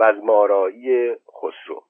[0.00, 1.82] بزمارایی خسرو.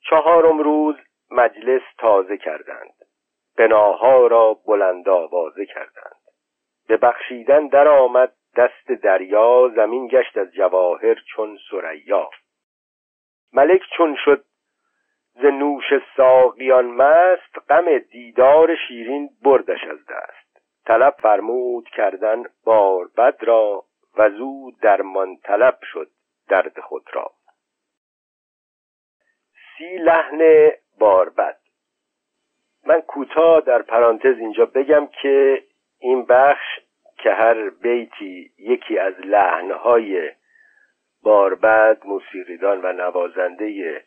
[0.00, 0.96] چهارم روز
[1.30, 2.94] مجلس تازه کردند.
[3.58, 6.20] بناها را بلند آوازه کردند.
[6.88, 12.30] به بخشیدن در آمد دست دریا زمین گشت از جواهر چون سریا
[13.52, 14.44] ملک چون شد
[15.34, 15.84] ز نوش
[16.16, 20.62] ساقیان مست غم دیدار شیرین بردش از دست.
[20.86, 23.84] طلب فرمود کردن باربد را
[24.16, 26.10] و زو درمان طلب شد.
[26.48, 27.30] درد خود را.
[29.78, 31.58] سی لحن باربد.
[32.86, 35.62] من کوتاه در پرانتز اینجا بگم که
[35.98, 36.80] این بخش
[37.18, 40.30] که هر بیتی یکی از لحنهای
[41.22, 44.02] باربد موسیقیدان و نوازنده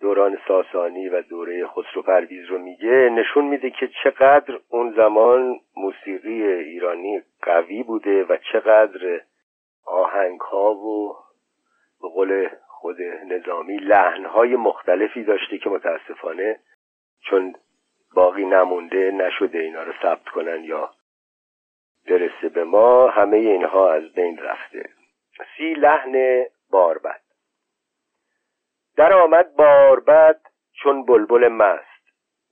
[0.00, 6.42] دوران ساسانی و دوره خسرو پرویز رو میگه نشون میده که چقدر اون زمان موسیقی
[6.42, 9.20] ایرانی قوی بوده و چقدر
[9.86, 11.16] آهنگ ها و
[12.02, 16.60] به قول خود نظامی لحن های مختلفی داشته که متاسفانه
[17.20, 17.54] چون
[18.14, 20.90] باقی نمونده نشده اینا رو ثبت کنن یا
[22.08, 24.88] برسه به ما همه اینها از بین رفته.
[25.56, 27.20] سی لحن باربد.
[28.96, 30.40] در آمد باربد
[30.72, 32.02] چون بلبل مست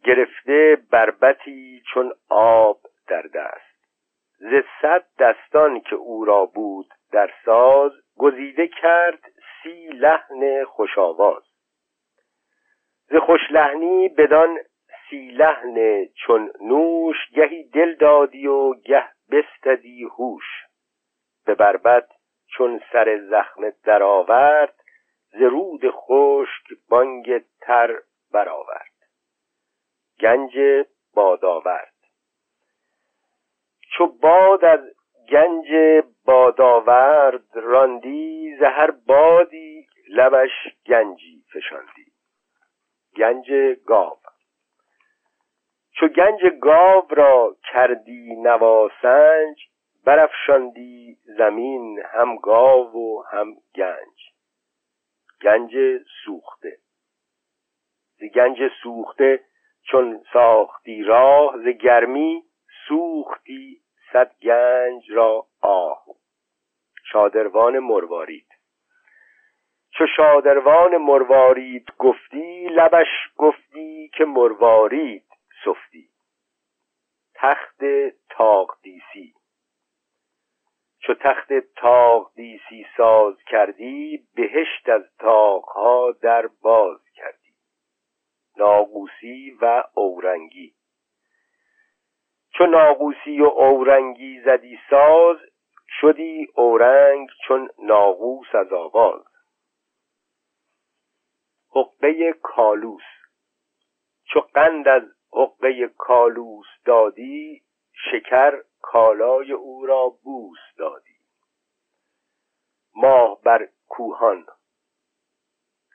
[0.05, 3.71] گرفته بربتی چون آب در دست.
[4.39, 9.21] ز صد دستان که او را بود در ساز گزیده کرد
[9.63, 11.43] سی لحن خوش آواز.
[13.09, 14.59] ز خوش لحنی بدان
[15.11, 20.45] سی لحن چون نوش گهی دل دادی و گه بستدی هوش.
[21.47, 22.09] به بربت
[22.47, 24.75] چون سر زخم درآورد
[25.33, 28.01] ز رود خشک بانگ تر
[28.33, 28.91] برآورد.
[30.21, 31.95] گنج بادآورد
[33.93, 34.81] چو باد از
[35.31, 35.69] گنج
[36.25, 40.51] بادآورد راندی ز هر بادی لبش
[40.87, 42.07] گنجی فشاندی.
[43.17, 43.53] گنج
[43.87, 44.17] گاو.
[45.93, 49.57] چو گنج گاو را کردی نواسنج
[50.05, 54.19] برافشاندی زمین هم گاو و هم گنج.
[55.43, 56.77] گنج سوخته.
[58.19, 59.41] ز گنج سوخته
[59.83, 62.43] چون ساختی راه ز گرمی
[62.89, 63.81] سوختی
[64.13, 66.05] صد گنج را آه.
[67.13, 68.47] شادروان مروارید.
[69.91, 75.27] چو شادروان مروارید گفتی لبش گفتی که مروارید
[75.65, 76.09] سفتی.
[77.35, 77.85] تخت
[78.29, 79.35] تاق دیسی
[81.01, 87.55] چو تخت تاق دیسی ساز کردی بهشت از تاقها در باز کردی.
[88.57, 90.75] ناقوسی و اورنگی.
[92.53, 95.37] چو ناقوسی و اورنگی زدی ساز
[96.01, 99.23] شدی اورنگ چون ناقوس از آواز.
[101.75, 103.03] حقه کالوس
[104.25, 105.03] چو قند از
[105.33, 107.63] حقه کالوس دادی
[108.11, 111.17] شکر کالای او را بوس دادی.
[112.95, 114.47] ماه بر کوهان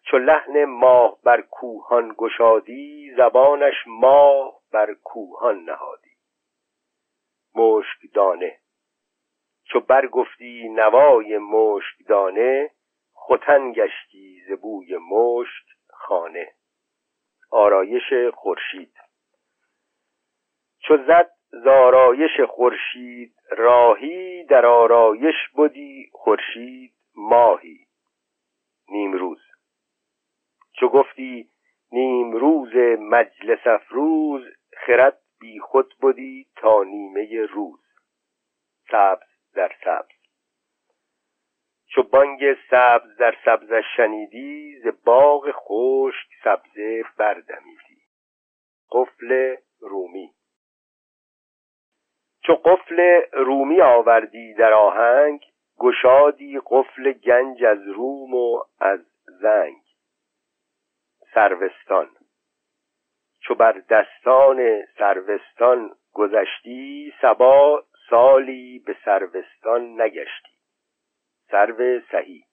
[0.06, 6.05] چو لحن ماه بر کوهان گشادی زبانش ماه بر کوهان نهادی.
[7.56, 8.60] مشک دانه
[9.64, 12.72] چو برگفتی نوای مشک دانه
[13.26, 16.54] ختن گشتی ز بوی مشک خانه
[17.52, 18.94] آرایش خورشید.
[20.80, 27.86] چو زد زارایش خورشید راهی در آرایش بودی خورشید ماهی.
[28.90, 29.42] نیمروز.
[30.80, 31.50] چو گفتی
[31.92, 34.44] نیمروز مجلس افروز
[34.86, 37.80] خرد بی خود بودی تا نیمه روز.
[38.92, 40.16] سبز در سبز.
[41.88, 42.42] چو بانگ
[42.72, 48.02] سبز در سبزش شنیدی ز باغ خشک سبزه بردمیدی.
[48.92, 50.34] قفل رومی.
[52.42, 55.46] چو قفل رومی آوردی در آهنگ
[55.80, 59.82] گشادی قفل گنج از روم و از زنگ.
[61.34, 62.10] سروستان.
[63.48, 70.52] چو بر دستان سروستان گذشتی سبا سالی به سروستان نگشتی.
[71.52, 72.44] سرو سهی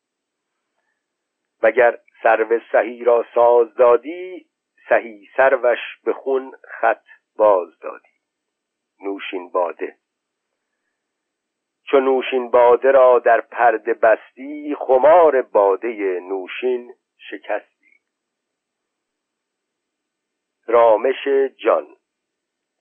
[1.62, 4.46] وگر سرو سهی را ساز دادی
[4.88, 7.04] سهی سروش به خون خط
[7.36, 8.12] باز دادی.
[9.00, 9.96] نوشین باده.
[11.84, 16.94] چو نوشین باده را در پرده بستی خمار باده نوشین
[17.30, 17.71] شکستی
[20.72, 21.86] رامش جان.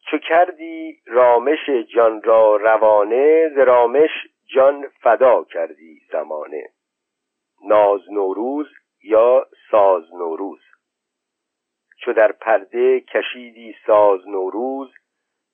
[0.09, 4.09] چو کردی رامش جان را روانه ز رامش
[4.55, 6.69] جان فدا کردی زمانه.
[7.65, 8.67] ناز نوروز
[9.03, 10.61] یا ساز نوروز؟
[11.97, 14.93] چو در پرده کشیدی ساز نوروز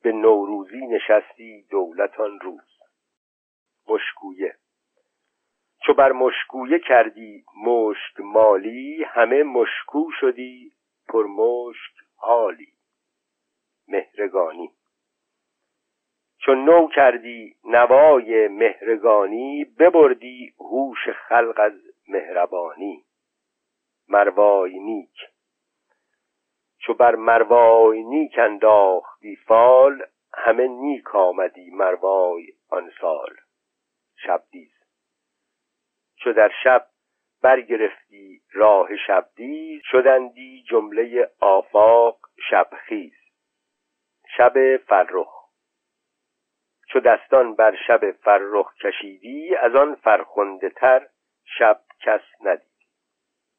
[0.04, 2.80] به نوروزی نشستی دولتان روز.
[3.88, 4.56] مشکویه.
[5.86, 10.72] چو بر مشکویه کردی مشک مالی همه مشکو شدی
[11.10, 12.73] پر مشک حالی.
[13.87, 14.71] مهرگانی.
[16.37, 21.73] چون نو کردی نوای مهرگانی ببردی هوش خلق از
[22.07, 23.05] مهربانی.
[24.07, 25.15] مروای نیک.
[26.79, 30.03] چو بر مروای نیک انداختی فال
[30.33, 33.35] همه نیک آمدی مروای آن سال.
[34.15, 34.71] شبدیز
[36.15, 36.87] چو در شب
[37.42, 42.19] برگرفتی راه شبدیز شدندی جمله آفاق
[42.50, 43.13] شبخیز.
[44.38, 45.38] شب فرخ.
[46.89, 51.07] چو دستان بر شب فرخ کشیدی از آن فرخنده تر
[51.57, 52.88] شب کس ندید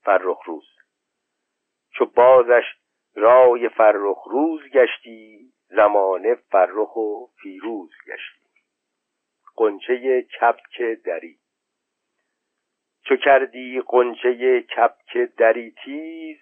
[0.03, 0.69] فرخ روز.
[1.91, 2.65] چو بازش
[3.15, 8.49] رای فرخ روز گشتی زمانه فرخ و فیروز گشتی.
[9.57, 11.39] قنچه کپک دری.
[13.09, 16.39] چو کردی قنچه کپک دری تیز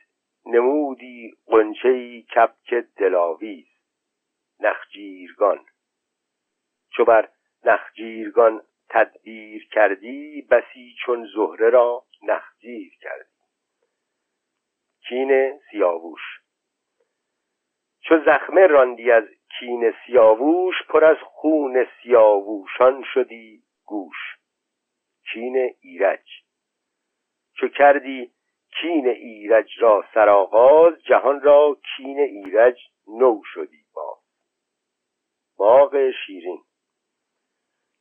[0.47, 3.67] نمودی قنچه کپک دلاویز.
[4.61, 5.67] نخجیرگان
[6.91, 7.29] چو بر
[7.65, 13.37] نخجیرگان تدبیر کردی بسی چون زهره را نخجیر کردی.
[15.09, 16.41] کین سیاووش
[18.01, 19.25] چو زخمه راندی از
[19.59, 24.17] کین سیاووش پر از خون سیاووشان شدی گوش.
[25.33, 26.46] کین ایرج
[27.61, 28.31] چو کردی
[28.81, 34.19] کین ایرج را سرآغاز جهان را کین ایرج نو شدی باز.
[35.59, 36.63] باغ شیرین.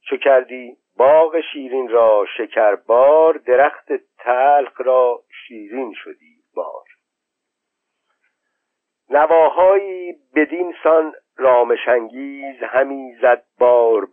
[0.09, 3.87] چو کردی باغ شیرین را شکربار درخت
[4.17, 6.85] تلخ را شیرین شدی بار.
[9.09, 13.45] نواهایی بدین سان رامشنگیز همی زد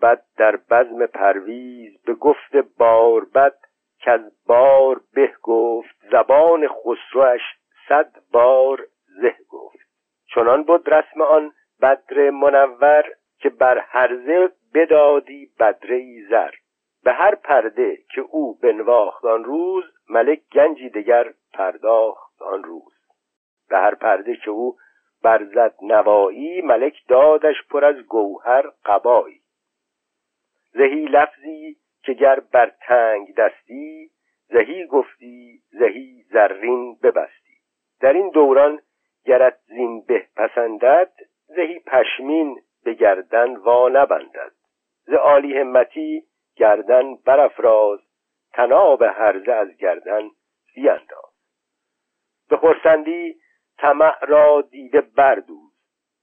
[0.03, 3.59] بد در بزم پرویز به گفت باربد
[4.07, 5.01] از بار
[5.43, 7.41] گفت زبان خسروش
[7.89, 9.89] صد بار زه گفت.
[10.35, 11.53] چنان بود رسم آن
[11.83, 13.05] بدر منور
[13.39, 16.51] که بر هرزه بدادی بدره زر.
[17.05, 22.95] به هر پرده که او بنواخت آن روز ملک گنجی دگر پرداخت آن روز.
[23.69, 24.77] به هر پرده که او
[25.23, 29.41] برزد نوایی ملک دادش پر از گوهر قبایی.
[30.73, 34.11] زهی لفظی که گر بر تنگ دستی
[34.49, 37.57] زهی گفتی زهی زرین ببستی
[38.01, 38.81] در این دوران
[39.25, 41.13] گرت زین به پسندد
[41.47, 42.95] زهی پشمین به
[43.33, 44.53] گردن وا نبندد.
[45.07, 46.25] ز عالی همتی
[46.57, 48.01] گردن برافراز
[48.53, 50.31] تناب هرزه از گردن
[50.75, 51.33] بیانداز
[52.49, 53.37] به خرسندی
[53.79, 55.73] طمع را دیده بردوز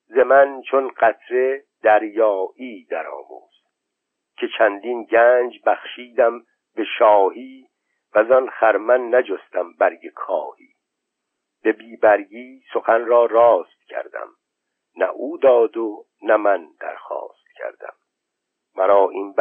[0.07, 3.53] ز من چون قطره دریایی درآموز
[4.37, 6.39] که چندین گنج بخشیدم
[6.75, 7.67] به شاهی
[8.15, 10.73] و آن خرمن نجستم برگ کاهی.
[11.63, 14.27] به بیبرگی سخن را راست کردم
[14.97, 17.93] نه او داد و نه من درخواست کردم
[18.75, 19.33] مرا این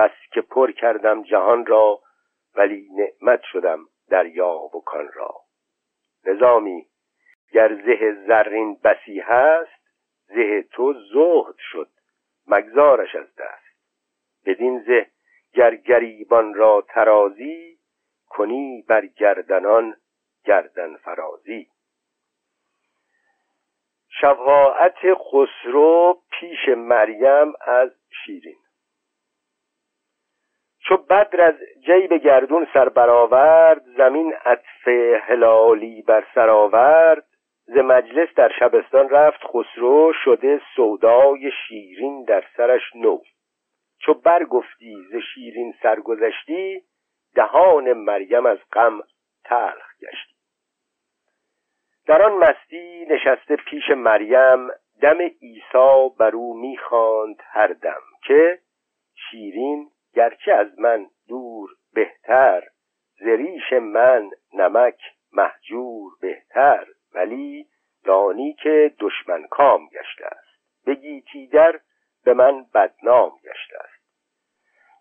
[0.66, 2.00] کردم جهان را
[2.54, 5.34] ولی نعمت شدم دریا و کان را.
[6.24, 6.86] نظامی
[7.52, 9.82] گر زه زرین بسی هست
[10.26, 11.90] زه تو زهد شد
[12.46, 13.68] مگذارش از دست.
[14.46, 15.06] بدین زه
[15.52, 17.78] گر گریبان را ترازی
[18.28, 19.96] کنی بر گردنان
[20.44, 21.68] گردن فرازی.
[24.20, 27.90] شفاعت خسرو پیش مریم از
[28.24, 28.58] شیرین
[30.88, 31.54] چو بدر از
[31.86, 34.88] جیب گردون سر برآورد زمین عطف
[35.22, 37.24] هلالی بر سر آورد.
[37.66, 43.18] ز مجلس در شبستان رفت خسرو شده سودای شیرین در سرش نو.
[44.00, 46.82] چو برگفتی ز شیرین سرگذشتی
[47.34, 49.00] دهان مریم از غم
[49.44, 50.34] تلخ گشتی.
[52.06, 54.68] در آن مستی نشسته پیش مریم
[55.02, 58.58] دم عیسی بر او می‌خواند هر دم که
[59.30, 62.62] شیرین گرچه از من دور بهتر
[63.20, 65.00] زریش من نمک
[65.32, 67.66] محجور بهتر ولی
[68.04, 70.86] دانی که دشمن کام گشته است.
[70.86, 71.80] بگیتی در
[72.24, 74.02] به من بدنام گشته است.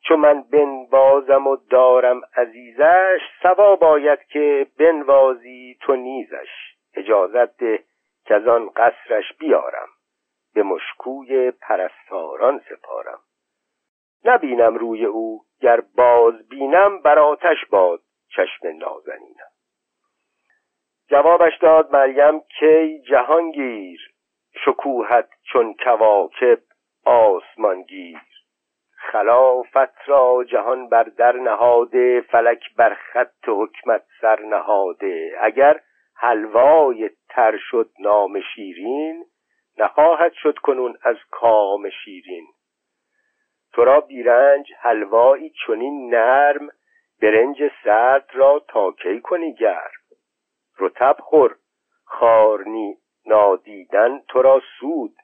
[0.08, 6.50] چون من بنوازم و دارم عزیزش سوا باید که بنوازی تو نیزش.
[6.94, 7.84] اجازت ده
[8.26, 9.88] که از آن قصرش بیارم.
[10.54, 13.20] به مشکوی پرستاران سپارم.
[14.26, 18.02] نبینم روی او گر باز بینم بر آتش باد
[18.36, 19.52] چشم نازنینم.
[21.10, 24.00] جوابش داد مریم که جهانگیر
[24.66, 26.60] شکوهت چون کواکب
[27.06, 28.20] آسمانگیر
[29.12, 35.32] خلافت را جهان بر در نهاده فلک بر خط حکمت سر نهاده.
[35.42, 35.80] اگر
[36.16, 39.26] حلوای تر شد نام شیرین
[39.78, 42.48] نخواهد شد کنون از کام شیرین.
[43.78, 46.70] تو را بیرنج حلوایی چنین نرم
[47.22, 49.92] برنج سرد را تا کی کنی گرم؟
[50.80, 51.56] رتب خور
[52.06, 55.16] خارنی نادیدن تو را سود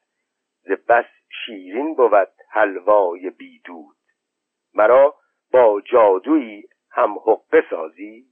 [0.62, 1.06] ز بس
[1.46, 3.98] شیرین بود حلوای بیدود
[4.74, 5.16] مرا
[5.52, 8.26] با جادویی هم حقه سازی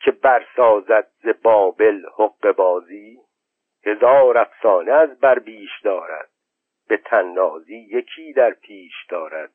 [0.00, 3.18] که برسازد ز بابل حقه بازی.
[3.86, 6.35] هزار افسانه از بر بیش دارد
[6.88, 9.50] به تنازی یکی در پیش دارد.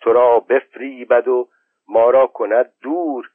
[0.00, 1.48] تو را بفریبد و
[1.88, 3.30] ما را کند دور.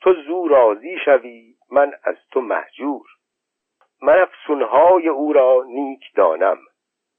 [0.00, 3.06] تو زو راضی شوی من از تو محجور
[4.02, 6.58] من افسونهای او را نیک دانم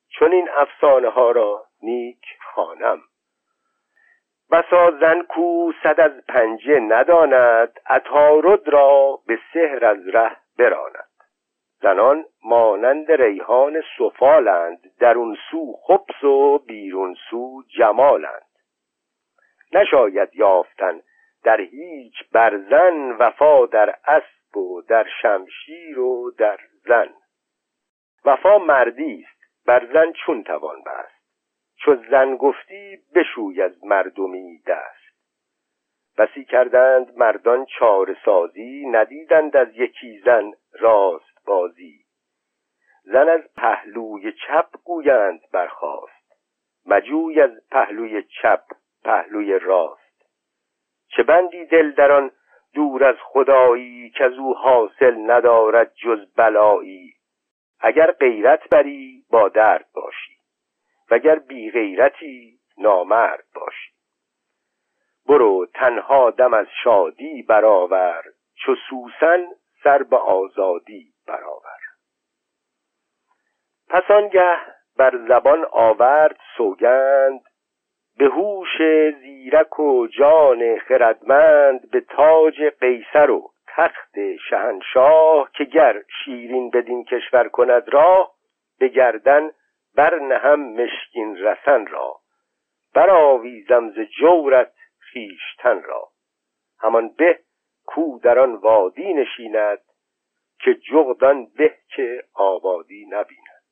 [0.10, 3.02] چون این افسانه ها را نیک خانم
[4.52, 11.13] بسا زن کو صد از پنجه نداند عطارد را به سحر از ره براند.
[11.84, 18.46] زنان مانند ریحان سفالند درون سو خبس و بیرون سو جمالند.
[19.74, 21.02] نشاید یافتن
[21.44, 27.10] در هیچ برزن وفا در اسب و در شمشیر و در زن.
[28.26, 31.24] وفا مردی است بر زن چون توان بست.
[31.78, 35.04] چو زن گفتی بشوی از مردمی دست.
[36.18, 40.52] بسی کردند مردان چار سازی ندیدند از یکی زن
[41.46, 42.06] بازی.
[43.04, 46.24] زن از پهلوی چپ گویند برخاست.
[46.86, 48.64] مجوی از پهلوی چپ
[49.04, 50.26] پهلوی راست.
[51.08, 52.32] چه بندی دل در آن
[52.74, 57.14] دور از خدایی که از او حاصل ندارد جز بلایی.
[57.80, 60.38] اگر غیرت بری با درد باشی.
[61.12, 63.94] وگر بی غیرتی نامرد باشی.
[65.28, 68.24] برو تنها دم از شادی برآور.
[68.56, 69.48] چو سوسن
[69.84, 71.13] سر به آزادی.
[71.28, 71.80] برآور
[73.90, 74.58] پس آنگه
[74.98, 77.42] بر زبان آورد سوگند
[78.18, 78.78] به هوش
[79.22, 84.16] زیرک و جان خردمند به تاج قیصر و تخت
[84.50, 88.34] شهنشاه که گر شیرین بدین کشور کند راه
[88.80, 89.52] به گردن
[89.96, 92.16] برنهم مشکین رسن را.
[92.94, 96.08] برآویزم ز جورت خیشتن را.
[96.80, 97.40] همان به
[97.86, 99.80] کو در آن وادی نشیند
[100.64, 103.64] که جغدان به که آبادی نبیند.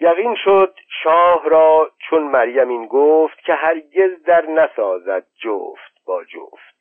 [0.00, 6.76] یقین شد شاه را چون مریم این گفت که هرگز در نسازد جفت با جفت.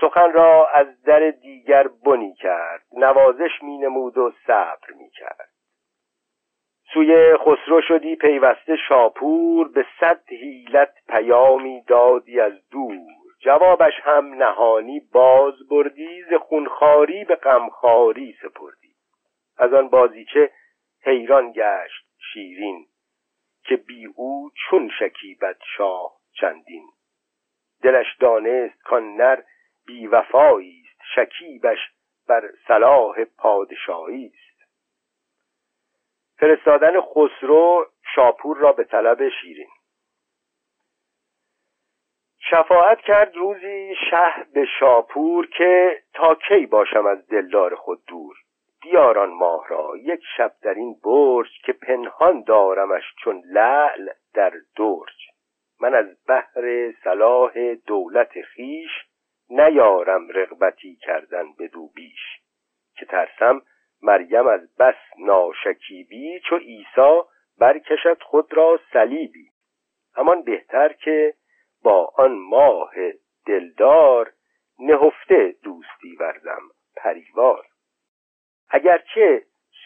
[0.00, 5.50] سخن را از در دیگر بنی کرد نوازش می نمود و صبر می کرد
[6.94, 13.19] سوی خسرو شدی پیوسته شاپور به صد حیلت پیامی دادی از دور.
[13.40, 18.94] جوابش هم نهانی باز بردی ز خونخاری به غمخواری سپردی.
[19.58, 20.50] از آن بازیچه
[21.02, 22.86] حیران گشت شیرین
[23.64, 26.88] که بی او چون شکیبت شاه چندین.
[27.82, 29.42] دلش دانست کان نر
[29.86, 31.78] بی وفایی است شکیبش
[32.28, 34.70] بر صلاح پادشاهی است.
[36.38, 39.70] فرستادن خسرو شاپور را به طلب شیرین.
[42.42, 48.36] شفاعت کرد روزی شه به شاپور که تا کی باشم از دلدار خود دور.
[48.82, 55.30] بیاران ماه را یک شب در این برج که پنهان دارمش چون لعل در درج.
[55.80, 58.90] من از بحر صلاح دولت خیش
[59.50, 62.40] نیارم رغبتی کردن بدو بیش.
[62.96, 63.62] که ترسم
[64.02, 67.20] مریم از بس ناشکیبی چو عیسی
[67.58, 69.50] برکشد خود را صلیبی.
[70.16, 71.34] همان بهتر که
[71.82, 72.92] با آن ماه
[73.46, 74.32] دلدار
[74.78, 76.62] نهفته دوستی ورزم
[76.96, 77.66] پریوار.
[78.70, 79.42] اگرچه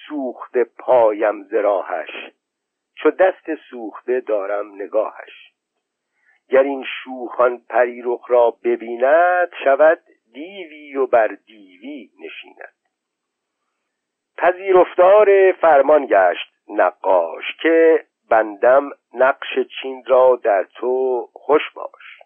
[0.08, 2.10] سوخته پایم زراحش
[2.94, 5.52] چو دست سوخته دارم نگاهش.
[6.48, 12.74] گر این شوخان پریرخ را ببیند شود دیوی و بر دیوی نشیند.
[14.36, 22.18] پذیرفتار فرمان گشت نقاش که بندم نقش چین را در تو خوش باش.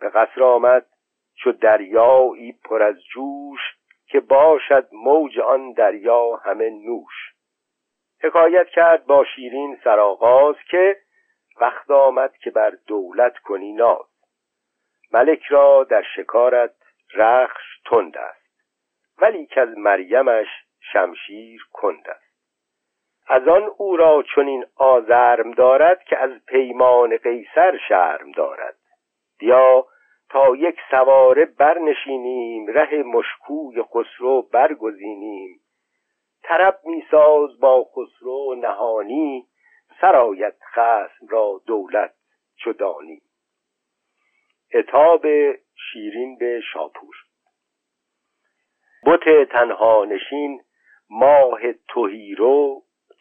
[0.00, 0.86] به قصر آمد
[1.34, 3.60] چو دریایی پر از جوش
[4.06, 7.34] که باشد موج آن دریا همه نوش.
[8.22, 10.96] حکایت کرد با شیرین سرآغاز که
[11.60, 14.06] وقت آمد که بر دولت کنی ناز.
[15.12, 16.74] ملک را در شکارت
[17.14, 18.48] رخش تند است
[19.18, 20.46] ولی که از مریمش
[20.92, 22.27] شمشیر کند است.
[23.30, 28.76] از آن او را چنین آزرم دارد که از پیمان قیصر شرم دارد.
[29.38, 29.86] بیا
[30.30, 35.60] تا یک سواره برنشینیم ره مشکوی خسرو برگزینیم.
[36.42, 39.46] طرب میساز با خسرو نهانی
[40.00, 42.14] سرایت خسم را دولت
[42.64, 43.20] چدانی.
[44.74, 45.26] اتاب
[45.92, 47.14] شیرین به شاپور.
[49.06, 50.60] بت تنها نشین
[51.10, 52.34] ماه توهی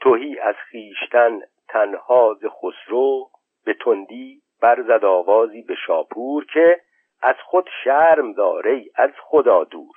[0.02, 3.30] توهی از خیشتن تنها ز خسرو
[3.66, 6.82] به تندی برزد آوازی به شاپور که
[7.22, 9.96] از خود شرم داره از خدا دور.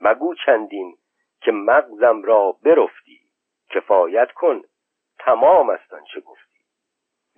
[0.00, 0.96] مگو چندین
[1.40, 3.20] که مغزم را برفتی
[3.70, 4.62] کفایت کن
[5.18, 6.58] تمام است چه گفتی.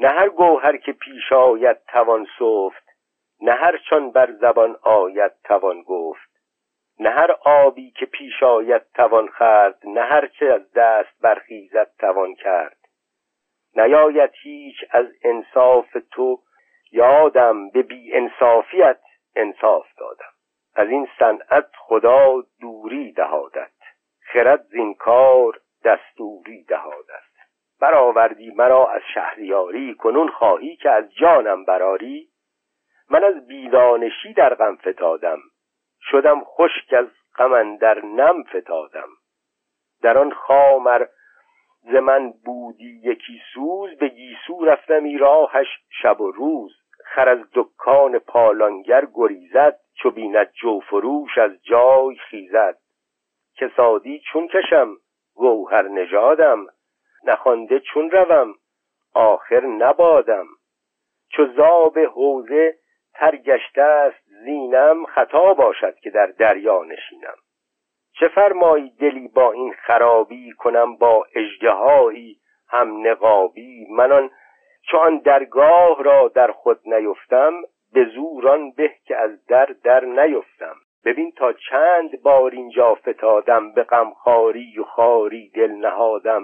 [0.01, 2.91] نه هر گوهر که پیش آید توان سفت
[3.41, 6.30] نه هر چون بر زبان آید توان گفت.
[7.01, 12.35] نه هر آبی که پیش آید توان خرد نه هر چه از دست برخیزد توان
[12.35, 12.77] کرد.
[13.77, 16.41] نیاید هیچ از انصاف تو
[16.93, 19.01] یادم به بی انصافیت
[19.37, 20.33] انصاف دادم.
[20.75, 23.71] از این صنعت خدا دوری دهادت
[24.21, 27.31] خرد زین کار دستوری دهادت.
[27.81, 32.29] برآوردی مرا از شهریاری کنون خواهی که از جانم براری
[33.11, 35.39] من از بیدانشی در غم فتادم.
[36.11, 37.07] شدم خشک از
[37.39, 39.09] غم در نم فتادم.
[40.03, 41.07] در آن خامر
[41.83, 45.67] ز من بودی یکی سوز به گیسو رفتم راهش
[46.03, 46.77] شب و روز.
[47.05, 52.79] خر از دکان پالانگر گریزد چو بیند جو فروش از جای خیزد.
[53.57, 54.97] کسادی چون کشم
[55.35, 56.67] گوهر نژادم.
[57.25, 58.55] نخوانده چون روم
[59.15, 60.47] آخر نبادم.
[61.29, 62.75] چو زاب حوزه
[63.21, 67.37] تر گشته است زینم خطا باشد که در دریا نشینم.
[68.13, 72.37] چه فرمایی دلی با این خرابی کنم با اژدهایی
[72.69, 74.31] هم نقابی؟ من آن
[74.91, 80.77] چون درگاه را در خود نیفتم به زوران به که از در در نیفتم.
[81.05, 86.43] ببین تا چند بار اینجا فتادم به غمخواری و خاری دل نهادم.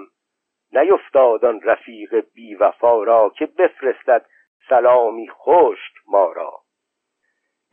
[0.71, 4.25] نیفتاد آن رفیق بی وفا را که بفرستد
[4.69, 6.66] سلامی خشک ما را.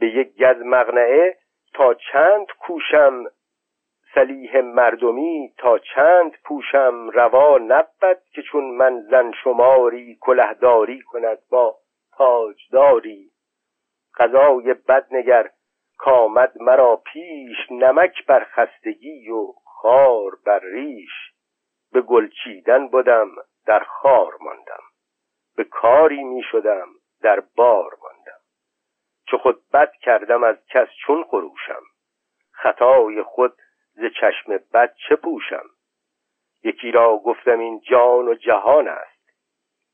[0.05, 1.37] به یک گز مغنعه
[1.75, 3.25] تا چند کوشم
[4.14, 11.77] سلیح مردمی تا چند پوشم روا نبد که چون من زن شماری کلهداری کند با
[12.17, 13.31] تاجداری.
[14.19, 15.51] غذای بد نگر
[15.99, 21.33] کامد مرا پیش نمک بر خستگی و خار بر ریش.
[21.93, 23.29] به گل چیدن بدم
[23.67, 24.83] در خار ماندم.
[25.57, 26.88] به کاری می شدم
[27.23, 28.13] در بار ماندم.
[29.27, 31.83] چو خود بد کردم از کس چون خروشم.
[32.53, 33.55] خطای خود
[33.95, 35.65] ز چشم بد چه پوشم؟
[36.65, 39.31] یکی را گفتم این جان و جهان است.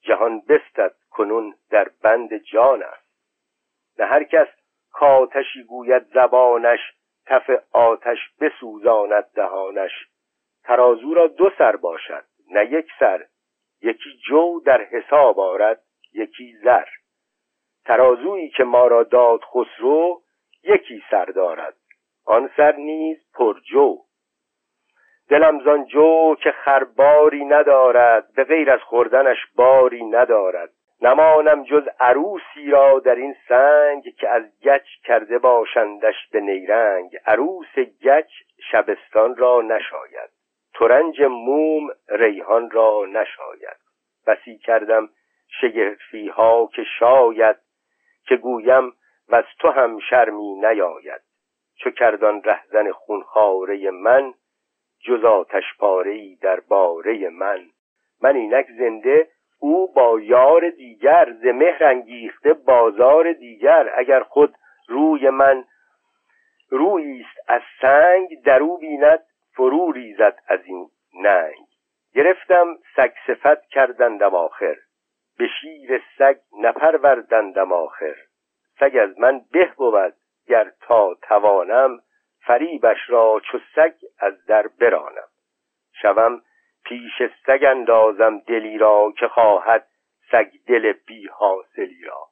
[0.03, 3.11] جهان بستد کنون در بند جان است.
[3.99, 4.49] نه هر کس
[4.93, 6.81] کاتشی گوید زبانش
[7.27, 9.91] تف آتش بسوزاند دهانش.
[10.65, 13.27] ترازو را دو سر باشد نه یک سر.
[13.83, 16.87] یکی جو در حساب آرد یکی زر.
[17.91, 20.23] ترازویی که ما را داد خسرو
[20.65, 21.75] یکی سر دارد.
[22.27, 23.19] آن سر نیز
[23.71, 23.99] جو.
[25.29, 30.71] دلم زان جو که خرباری ندارد به غیر از خوردنش باری ندارد.
[31.03, 37.17] نمانم جز عروسی را در این سنگ که از گچ کرده باشندش به نیرنگ.
[37.27, 38.31] عروس گچ
[38.71, 40.31] شبستان را نشاید.
[40.75, 43.77] ترنج موم ریحان را نشاید.
[44.27, 45.09] بسی کردم
[45.61, 47.57] شگفی ها که شاید
[48.31, 48.93] که گویم
[49.29, 51.21] و از تو هم شرمی نیاید.
[51.77, 54.35] چو کردان رهزن خونخواره من
[55.05, 57.61] جز آتش پاره در باره من.
[58.23, 63.93] من اینک زنده او با یار دیگر ز مهر انگیخته بازار دیگر.
[63.97, 64.55] اگر خود
[64.89, 65.65] روی من
[66.69, 69.23] رویی است از سنگ در او بیند
[69.55, 71.67] فرو ریزد از این ننگ.
[72.15, 74.77] گرفتم سگ صفت کردندم آخر.
[75.41, 78.17] به شیر سگ نپروردندم آخر.
[78.81, 80.15] سگ از من به بود
[80.47, 82.01] گر تا توانم
[82.47, 85.29] فریبش را چو سگ از در برانم.
[86.03, 86.43] شوم
[86.85, 89.87] پیش سگ اندازم دلی را که خواهد
[90.31, 92.27] سگ دل بی حاصلی را.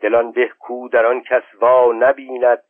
[0.00, 2.62] دلان به کو در آن کس وا نبیند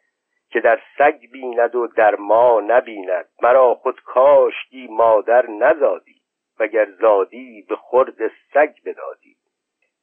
[0.51, 3.29] که در سگ بیند و در ما نبیند.
[3.43, 6.26] مرا خود کاشتی مادر نزادی.
[6.61, 9.37] وگر زادی به خورد سگ بدادی؟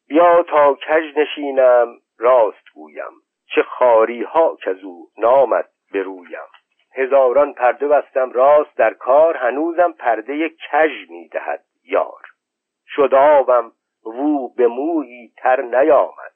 [0.07, 3.21] بیا تا کج نشینم راست گویم.
[3.55, 6.49] چه خاری ها که او نامد برویم
[6.95, 12.21] هزاران پرده بستم راست در کار هنوزم پرده کژ می‌دهد یار.
[12.87, 13.71] شد آبم
[14.05, 16.33] وو به مویی تر نیامد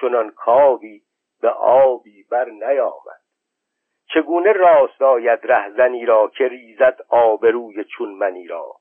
[0.00, 1.02] چنان کاوی
[1.40, 3.20] به آبی بر نیامد.
[4.14, 8.74] چگونه راست آید رهزنی را که ریزد آبروی چون منی را؟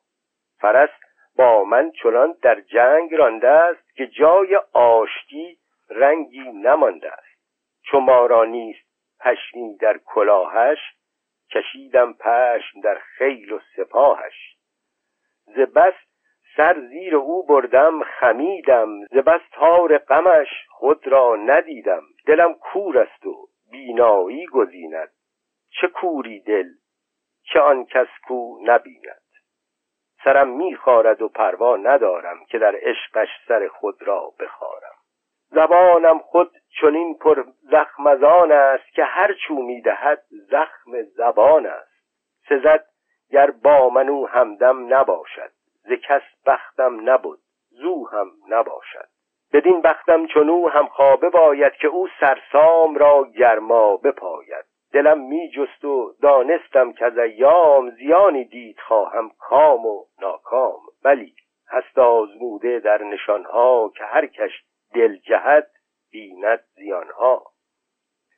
[0.59, 0.89] فرس
[1.37, 5.57] با من چنان در جنگ رانده است که جای آشتی
[5.89, 7.41] رنگی نمانده است.
[7.81, 8.87] چو ما را نیست
[9.19, 10.77] پشمی در کلاهش
[11.51, 14.57] کشیدم پشم در خیل و سپاهش.
[15.45, 15.93] ز بس
[16.57, 19.05] سر زیر او بردم خمیدم.
[19.05, 22.03] ز بس تار غمش خود را ندیدم.
[22.25, 25.11] دلم کور است و بینایی گزیند.
[25.69, 26.69] چه کوری دل
[27.43, 29.26] چه آن کس کو نبیند.
[30.23, 34.95] سرم میخارد و پروا ندارم که در عشقش سر خود را بخارم.
[35.49, 36.51] زبانم خود
[36.81, 41.97] چنین پر زخم از آن است که هر چو می‌دهد زخم زبان است.
[42.49, 42.85] سزد
[43.31, 45.51] گر با منو همدم نباشد
[45.83, 49.07] ز کس بختم نبود زو هم نباشد.
[49.53, 54.65] بدین بختم چنو هم خوابه باید که او سرسام را گرما بپاید.
[54.93, 60.79] دلم می جست و دانستم که از ایام زیانی دید خواهم کام و ناکام.
[61.03, 61.33] ولی
[61.69, 65.67] هست آزموده در نشانها که هر کش دل جهد
[66.11, 67.43] بیند زیانها.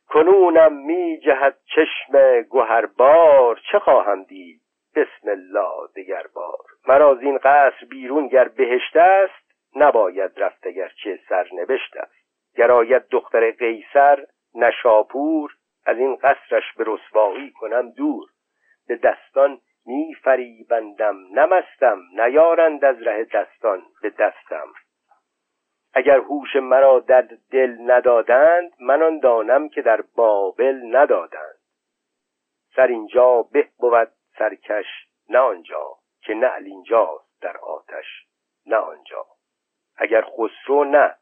[0.10, 4.62] کنونم می جهد چشم گوهربار چه خواهم دید؟
[4.96, 11.20] بسم الله دگر بار مرا این قصر بیرون گر بهشت است نباید رفت اگر چه
[11.30, 12.20] سرنوشت است.
[12.56, 15.52] گر دختر قیصر نشاپور
[15.86, 18.30] از این قصرش به رسوایی کنم دور.
[18.88, 24.68] به دستان می فریبندم نمستم نیارند از ره دستان به دستم.
[25.94, 31.60] اگر هوش مرا در دل ندادند من آن دانم که در بابل ندادند.
[32.76, 34.86] سر اینجا به بود سرکش
[35.30, 38.06] نه آنجا که نعل اینجاست در آتش
[38.66, 39.26] نه آنجا.
[39.98, 41.16] اگر خسرو نه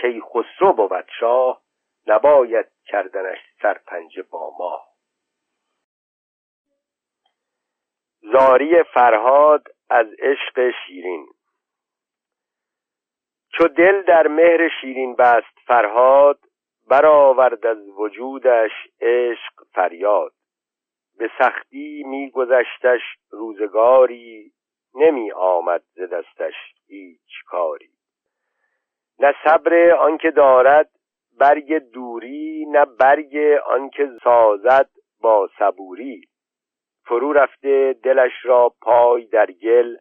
[0.00, 1.63] کی خسرو بود شاه؟
[2.06, 4.82] نباید کردنش سرپنجه با ما.
[8.32, 11.26] زاری فرهاد از عشق شیرین.
[13.52, 16.38] چو دل در مهر شیرین بست فرهاد
[16.88, 20.32] برآورد از وجودش عشق فریاد.
[21.18, 24.52] به سختی میگذشتش روزگاری
[24.94, 26.54] نمی آمد ز دستش
[26.86, 27.90] هیچ کاری.
[29.18, 30.90] نه صبر آنکه دارد
[31.38, 36.22] برگ دوری نه برگ آنکه سازد با صبوری.
[37.06, 39.96] فرو رفته دلش را پای در گل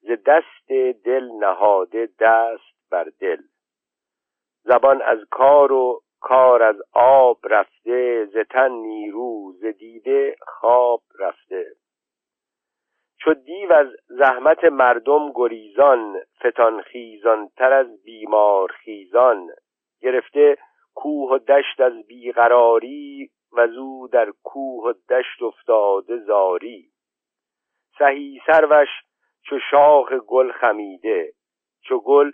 [0.00, 0.68] ز دست
[1.04, 3.42] دل نهاده دست بر دل.
[4.62, 11.66] زبان از کار و کار از آب رفته ز تن نیرو ز دیده خواب رفته.
[13.18, 19.50] چو دیو از زحمت مردم گریزان فتان خیزان تر از بیمار خیزان
[20.02, 20.56] گرفته
[20.94, 26.90] کوه و دشت از بیقراری و زو در کوه و دشت افتاده زاری.
[27.98, 28.88] سهی سروش
[29.42, 31.32] چو شاخ گل خمیده
[31.82, 32.30] چو گل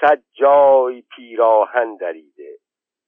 [0.00, 2.58] صد جای پیراهن دریده.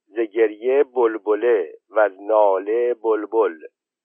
[0.05, 3.55] ز گریه بلبله و از ناله بلبل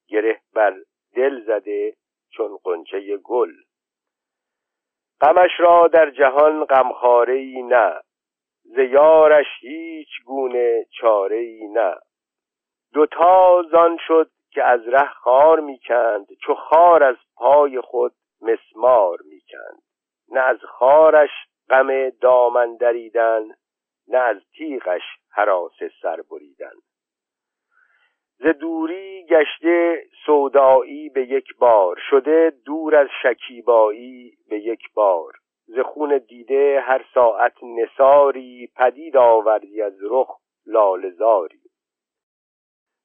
[0.09, 0.75] گره بر
[1.15, 1.97] دل زده
[2.31, 3.53] چون قنچه گل.
[5.21, 8.01] غمش را در جهان غمخواره ای نه
[8.75, 11.95] ز یارش هیچ گونه چاره ای نه
[12.93, 19.83] دوتا زان شد که از ره خار می‌کند چو خار از پای خود مسمار می‌کند.
[20.29, 21.31] نه از خارش
[21.71, 23.43] غم دامن دریدن
[24.09, 26.75] نه از تیغش حراس سر بریدن.
[28.39, 35.33] ز دوری گشته سودایی به یک بار شده دور از شکیبایی به یک بار.
[35.75, 41.61] ز خون دیده هر ساعت نساری پدید آوردی از رخ لالزاری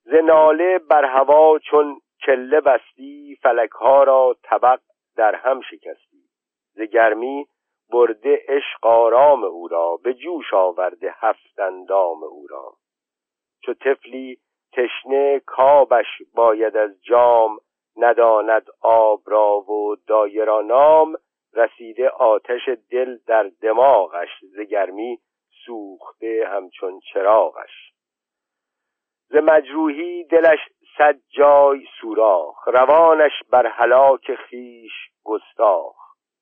[0.04, 4.80] ز ناله بر هوا چون کله بستی فلکها را طبق
[5.16, 6.24] در هم شکستی.
[6.74, 7.48] ز گرمی
[7.92, 12.74] برده عشق آرام او را به جوش آورده هفت اندام او را.
[13.64, 14.38] چو طفلی
[14.74, 17.58] تشنه کابش باید از جام
[17.98, 21.18] نداند آب را و دایرا نام
[21.58, 25.20] رسیده آتش دل در دماغش ز گرمی
[25.66, 27.94] سوخته همچون چراغش.
[29.30, 30.60] ز مجروحی دلش
[30.98, 34.92] صد جای سوراخ روانش بر هلاک خیش
[35.24, 35.96] گستاخ.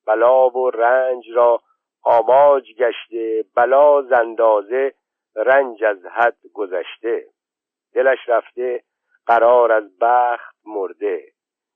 [0.06, 1.60] بلا و رنج را
[2.02, 4.94] آماج گشته بلا زندازه
[5.36, 7.26] رنج از حد گذشته.
[7.94, 8.82] دلش رفته
[9.26, 11.32] قرار از بخت مرده.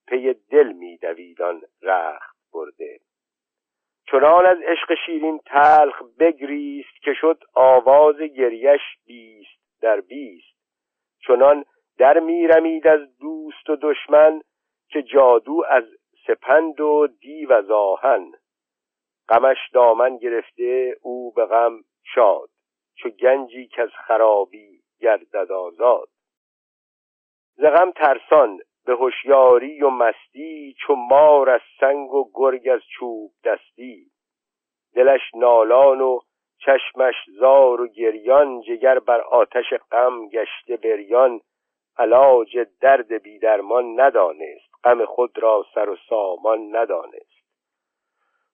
[0.06, 3.00] پی دل میدویدان رخت برده.
[4.10, 10.56] چنان از عشق شیرین تلخ بگریست که شد آواز گریش بیست در بیست.
[11.26, 11.64] چنان
[11.98, 14.40] در میرمید از دوست و دشمن
[14.88, 15.84] که جادو از
[16.26, 18.32] سپند و دیو از آهن.
[19.28, 21.80] غمش دامن گرفته او به غم
[22.14, 22.48] شاد
[22.94, 26.08] چو گنجی که از خرابی گردد آزاد.
[27.56, 33.30] ز غم ترسان به هوشیاری و مستی چو مار از سنگ و گرگ از چوب
[33.44, 34.06] دستی.
[34.94, 36.18] دلش نالان و
[36.58, 41.40] چشمش زار و گریان جگر بر آتش غم گشته بریان.
[41.98, 47.40] علاج درد بیدرمان ندانست غم خود را سر و سامان ندانست.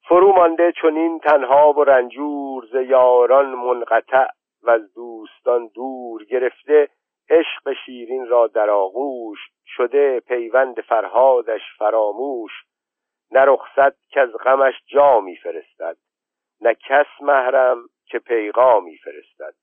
[0.09, 4.27] فرو مانده چنین تنها و رنجور ز یاران منقطع
[4.63, 6.89] و از دوستان دور گرفته.
[7.31, 12.53] عشق شیرین را در آغوش شده پیوند فرهادش فراموش
[13.31, 15.97] نه رخصت که از غمش جا میفرستد
[16.61, 19.55] نه کس محرم که پیغامی فرستد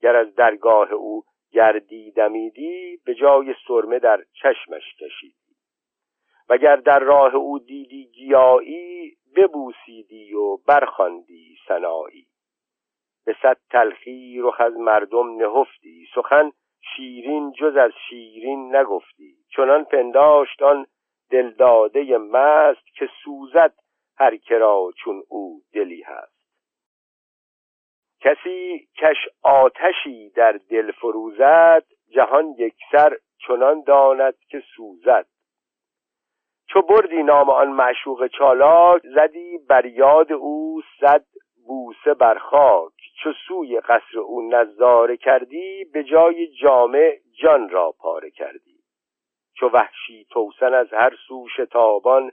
[0.00, 5.56] گر از درگاه او گردی دمیدی به جای سرمه در چشمش کشیدی.
[6.48, 12.26] وگر در راه او دیدی گیایی ببوسیدی و برخواندی سنایی.
[13.24, 16.52] به صد تلخی رخ از مردم نهفتی سخن
[16.96, 19.36] شیرین جز از شیرین نگفتی.
[19.56, 20.86] چنان پنداشت آن
[21.30, 23.74] دلداده مست که سوزد
[24.16, 26.38] هر کرا چون او دلی هست.
[28.20, 35.26] کسی کش آتشی در دل فروزد جهان یکسر چنان داند که سوزد.
[36.68, 41.24] چو بردی نام آن معشوق چالاک زدی بر یاد او صد
[41.68, 48.30] بوسه بر خاک چو سوی قصر او نظاره کردی به جای جامع جان را پاره
[48.30, 48.78] کردی.
[49.56, 52.30] چو وحشی توسن از هر سو شتابان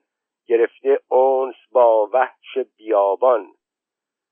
[0.47, 3.47] گرفته اونس با وحش بیابان.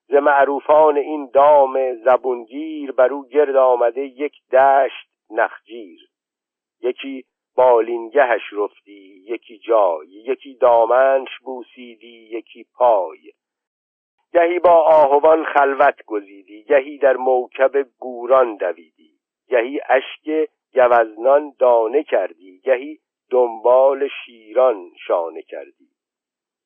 [0.07, 5.99] ز معروفان این دام زبونگیر بر او گرد آمده یک دشت نخجیر.
[6.81, 13.19] یکی بالینگهش رفتی یکی جای یکی دامنش بوسیدی یکی پای.
[14.33, 19.11] گهی با آهوان خلوت گزیدی گهی در موکب گوران دویدی
[19.47, 25.89] گهی اشک گوزنان دانه کردی گهی دنبال شیران شانه کردی.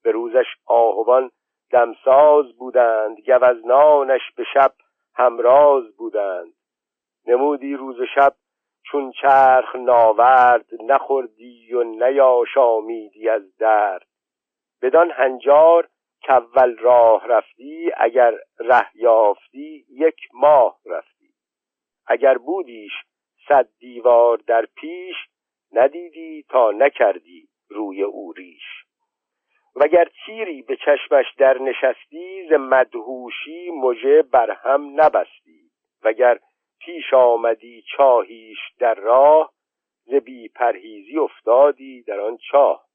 [0.03, 1.31] به روزش آهوان
[1.71, 4.73] دمساز بودند گوزنانش به شب
[5.15, 6.53] همراز بودند.
[7.27, 8.33] نمودی روز شب
[8.83, 14.07] چون چرخ ناورد نخوردی و نیاشامیدی از درد.
[14.81, 15.87] بدان هنجار
[16.27, 21.29] کول راه رفتی اگر ره یافتی یک ماه رفتی.
[22.07, 22.91] اگر بودیش
[23.47, 25.15] صد دیوار در پیش
[25.71, 28.63] ندیدی تا نکردی روی او ریش.
[29.75, 35.71] وگر تیری به چشمش در نشستی ز مدهوشی مژه بر هم نبستی.
[36.03, 36.39] وگر
[36.79, 39.53] پیش آمدی چاهیش در راه
[40.05, 42.85] ز بی پرهیزی افتادی در آن چاه.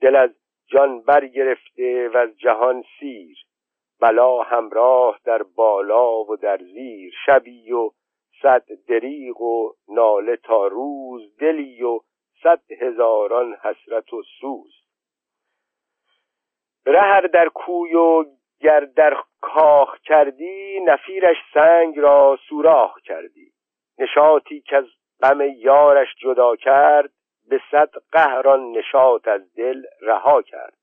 [0.00, 0.30] دل از
[0.72, 3.38] جان برگرفته و از جهان سیر.
[4.00, 7.14] بلا همراه در بالا و در زیر.
[7.26, 7.90] شبی و
[8.42, 11.36] صد دریغ و ناله تا روز.
[11.38, 12.00] دلی و
[12.42, 14.72] صد هزاران حسرت و سوز.
[16.86, 18.24] رهر در کوی و
[18.60, 23.52] گر در کاخ کردی نفیرش سنگ را سوراخ کردی.
[23.98, 24.84] نشاطی که از
[25.22, 27.10] غم یارش جدا کرد
[27.48, 30.76] به صد قهران نشاط از دل رها کرد.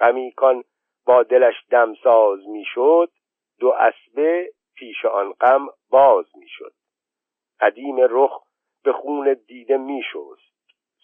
[0.00, 0.64] غمی کان
[1.06, 3.10] با دلش دمساز می‌شد
[3.58, 6.72] دو اسبه پیش آن غم باز می‌شد.
[7.60, 8.42] قدیم رخ
[8.84, 10.50] به خون دیده میشست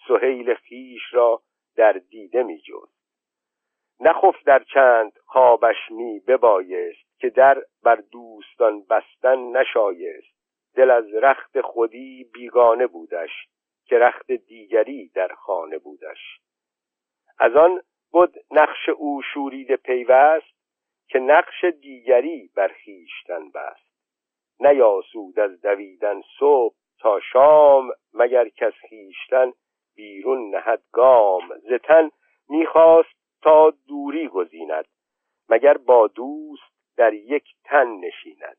[0.08, 1.42] سهیل خیش را
[1.76, 2.96] در دیده میجست.
[4.00, 10.36] نخف در چند خوابش می ببایست که در بر دوستان بستن نشایست.
[10.74, 13.30] دل از رخت خودی بیگانه بودش.
[13.86, 16.40] که رخت دیگری در خانه بودش.
[17.38, 20.56] از آن بود نقش او شورید پیوست
[21.08, 23.86] که نقش دیگری بر خویشتن بست.
[24.60, 29.52] نیاسود از دویدن صبح تا شام مگر کس خیشتن
[29.96, 31.58] بیرون نهد گام.
[31.58, 32.10] زتن
[32.48, 34.84] می‌خواست تا دوری گزیند
[35.48, 38.56] مگر با دوست در یک تن نشیند.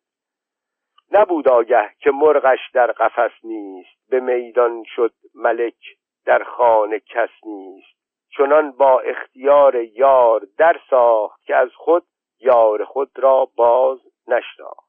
[1.12, 4.10] نبود آگه که مرغش در قفس نیست.
[4.10, 5.78] به میدان شد ملک
[6.26, 7.98] در خانه کس نیست.
[8.38, 12.04] چنان با اختیار یار در ساخت که از خود
[12.40, 14.88] یار خود را باز نشناخت.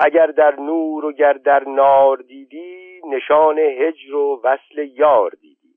[0.00, 5.74] اگر در نور و گر در نار دیدی نشان هجر و وصل یار دیدی.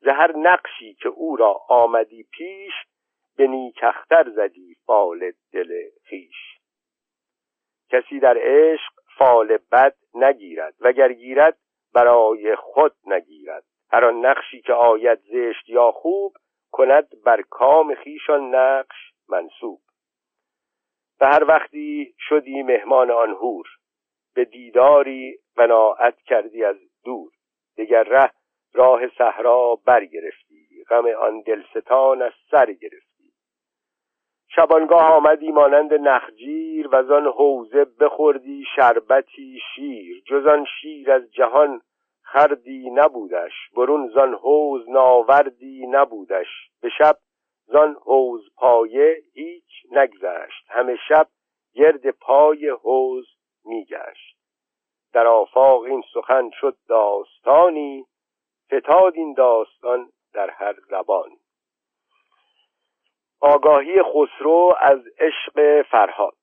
[0.00, 2.72] زهر نقشی که او را آمدی پیش
[3.36, 5.72] به نیکختر زدی فال دل
[6.04, 6.53] خیش
[7.90, 11.58] کسی در عشق فال بد نگیرد وگر گیرد
[11.94, 13.64] برای خود نگیرد.
[13.92, 16.32] هر آن نقشی که آید زشت یا خوب
[16.72, 18.96] کند بر کام خیشان نقش
[19.28, 19.80] منصوب.
[21.20, 23.66] به هر وقتی شدی مهمان آن هور
[24.34, 27.30] به دیداری قناعت کردی از دور.
[27.76, 28.30] دیگر ره
[28.72, 33.03] راه صحرا برگرفتی غم آن دلستان از سر گرفتی.
[34.56, 40.22] شبانگاه آمدی مانند نخجیر و آن حوزه بخوردی شربتی شیر.
[40.26, 40.46] جز
[40.80, 41.80] شیر از جهان
[42.22, 43.52] خردی نبودش.
[43.76, 46.46] برون زان حوز ناوردی نبودش.
[46.82, 47.16] به شب
[47.66, 50.66] زان حوز پایه هیچ نگذشت.
[50.68, 51.26] همه شب
[51.74, 53.26] گرد پای حوز
[53.64, 54.36] میگشت.
[55.12, 58.06] در آفاق این سخن شد داستانی
[58.66, 61.43] فتاد این داستان در هر زبانی.
[63.44, 66.34] آگاهی خسرو از عشق فرهاد.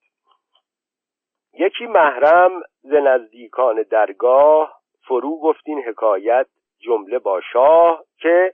[1.53, 6.47] یکی محرم ز نزدیکان درگاه فرو گفتین حکایت
[6.79, 8.53] جمله با شاه که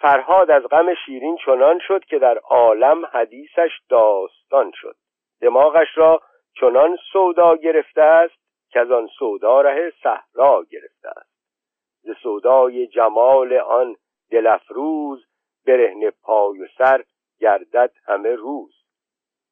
[0.00, 4.96] فرهاد از غم شیرین چنان شد که در عالم حدیثش داستان شد.
[5.40, 6.20] دماغش را
[6.60, 8.38] چنان سودا گرفته است
[8.70, 11.32] که از آن سودا ره صحرا گرفته است.
[12.02, 13.96] ز سودای جمال آن
[14.30, 15.26] دلفروز
[15.66, 17.04] برهن پای و سر
[17.40, 18.74] گردد همه روز.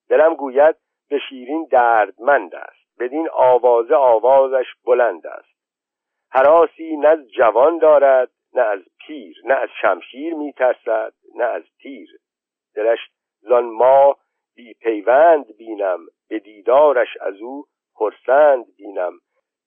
[0.09, 0.77] دلم گوید
[1.11, 2.99] به شیرین دردمند است.
[2.99, 5.57] بدین آوازه آوازش بلند است.
[6.31, 12.09] حراسی نه جوان دارد نه از پیر نه از شمشیر میترسد نه از تیر.
[12.75, 12.99] دلش
[13.41, 14.17] زان ما
[14.57, 19.13] بی پیوند بینم به دیدارش از او خرسند بینم.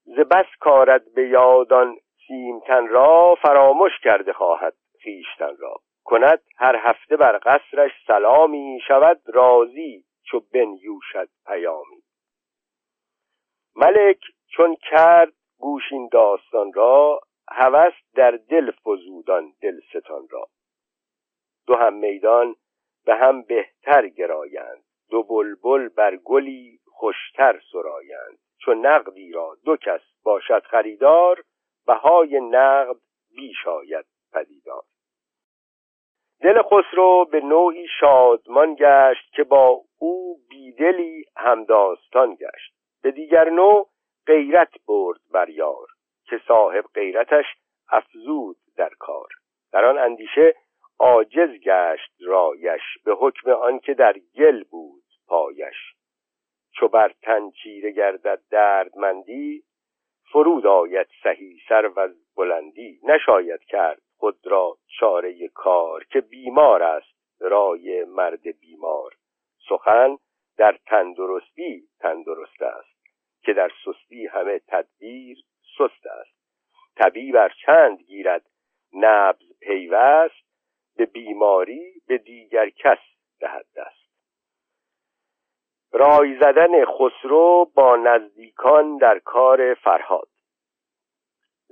[0.06, 5.76] ز بس کارد به یادان سیمتن را فراموش کرده خواهد خیشتن را.
[6.10, 10.42] کند هر هفته بر قصرش سلامی شود راضی چو
[10.82, 12.04] یوشد پیامی.
[13.76, 20.48] ملک چون کرد گوشین داستان را هوس در دل فزودان دلستان را.
[21.68, 22.56] دو هم میدان
[23.06, 28.38] به هم بهتر گرایند دو بلبل بر گلی خوشتر سرایند.
[28.58, 31.44] چون نقدی را دو کس باشد خریدار
[31.88, 32.96] بهای نقد
[33.36, 34.84] بیش آید پدیدار.
[36.42, 42.74] دل خسرو به نوعی شادمان گشت که با او بیدلی همداستان گشت.
[43.04, 43.90] به دیگر نوع
[44.28, 45.88] غیرت برد بر یار
[46.26, 47.46] که صاحب غیرتش
[47.90, 49.28] افزود در کار.
[49.72, 50.56] در آن اندیشه
[51.00, 55.94] عاجز گشت رایش به حکم آنکه در گل بود پایش.
[56.72, 59.64] چو بر تن چیره گردد دردمندی
[60.32, 63.00] فرود آید سهی سر و بلندی.
[63.04, 69.14] نشاید کرد خود را چاره کار که بیمار است رای مرد بیمار.
[69.70, 70.18] سخن
[70.58, 73.00] در تندرستی تندرست است
[73.42, 75.38] که در سستی همه تدبیر
[75.78, 76.40] سست است.
[76.96, 78.46] طبیب بر چند گیرد
[78.94, 80.50] نبز پیوست
[80.96, 83.00] به بیماری به دیگر کس
[83.40, 84.10] دهد دست.
[85.92, 90.30] رای زدن خسرو با نزدیکان در کار فرهاد.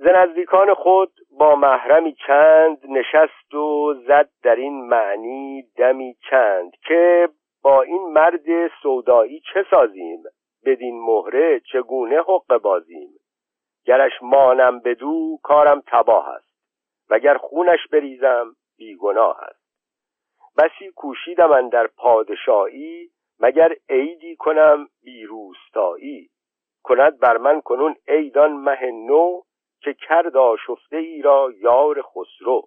[0.00, 7.28] ز نزدیکان خود با محرمی چند نشست و زد در این معنی دمی چند که
[7.62, 10.22] با این مرد سودایی چه سازیم؟
[10.64, 13.10] بدین مهره چگونه حق بازیم؟
[13.84, 16.54] گرش مانم بدو کارم تباه است.
[17.10, 19.68] وگر خونش بریزم بیگناه است.
[20.58, 26.28] بسی کوشیدم من در پادشاهی مگر عیدی کنم بیروستایی
[26.82, 29.40] کند بر من کنون عیدان مه نو
[29.80, 32.62] که کرد آشفته ای را یار خسرو.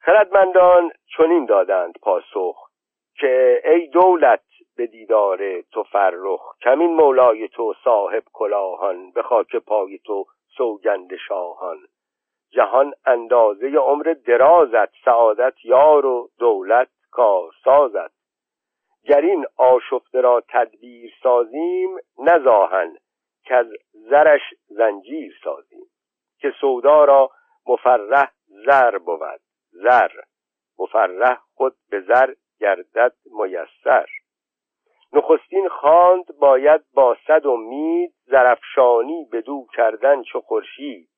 [0.00, 2.68] خردمندان چنین دادند پاسخ
[3.14, 4.42] که ای دولت
[4.76, 11.78] به دیدار تو فرخ کمین مولای تو صاحب کلاهان به خاک پای تو سوگند شاهان.
[12.50, 18.10] جهان اندازه عمر درازت سعادت یار و دولت کار سازد
[19.04, 22.96] گر این آشفته را تدبیر سازیم نزاهن.
[23.48, 25.86] که از زرش زنجیر سازیم
[26.38, 27.30] که سودا را
[27.66, 29.40] مفرح زر بود.
[29.70, 30.10] زر
[30.78, 34.06] مفرح خود به زر گردد میسر.
[35.12, 41.08] نخستین خواند باید با صد امید زرفشانی دو کردن چو خورشید.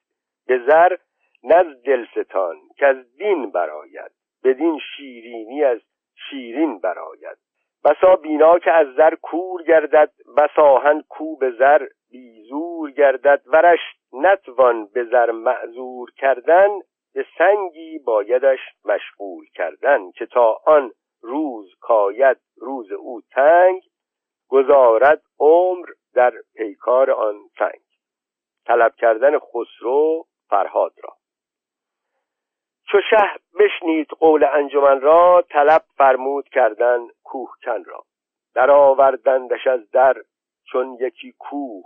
[0.47, 0.97] به زر
[1.43, 4.11] نز دلستان که از دین براید
[4.45, 5.81] بدین شیرینی از
[6.31, 7.39] شیرین براید.
[7.85, 13.43] بسا بینا که از زر کور گردد بساهن کو به زر بیزور گردد.
[13.47, 13.78] ورش
[14.12, 16.68] نتوان به زر معذور کردن
[17.14, 20.11] به سنگی بایدش مشغول کردن.
[20.11, 20.91] که تا آن
[21.22, 23.83] روز کاید روز او تنگ
[24.49, 27.83] گذارد عمر در پیکار آن سنگ
[28.66, 31.20] طلب کردن خسرو فرهاد را.
[32.93, 38.03] چو شه بشنید قول انجمن را طلب فرمود کردن کوهکن را.
[38.55, 40.14] در آوردندش از در
[40.64, 41.84] چون یکی کوه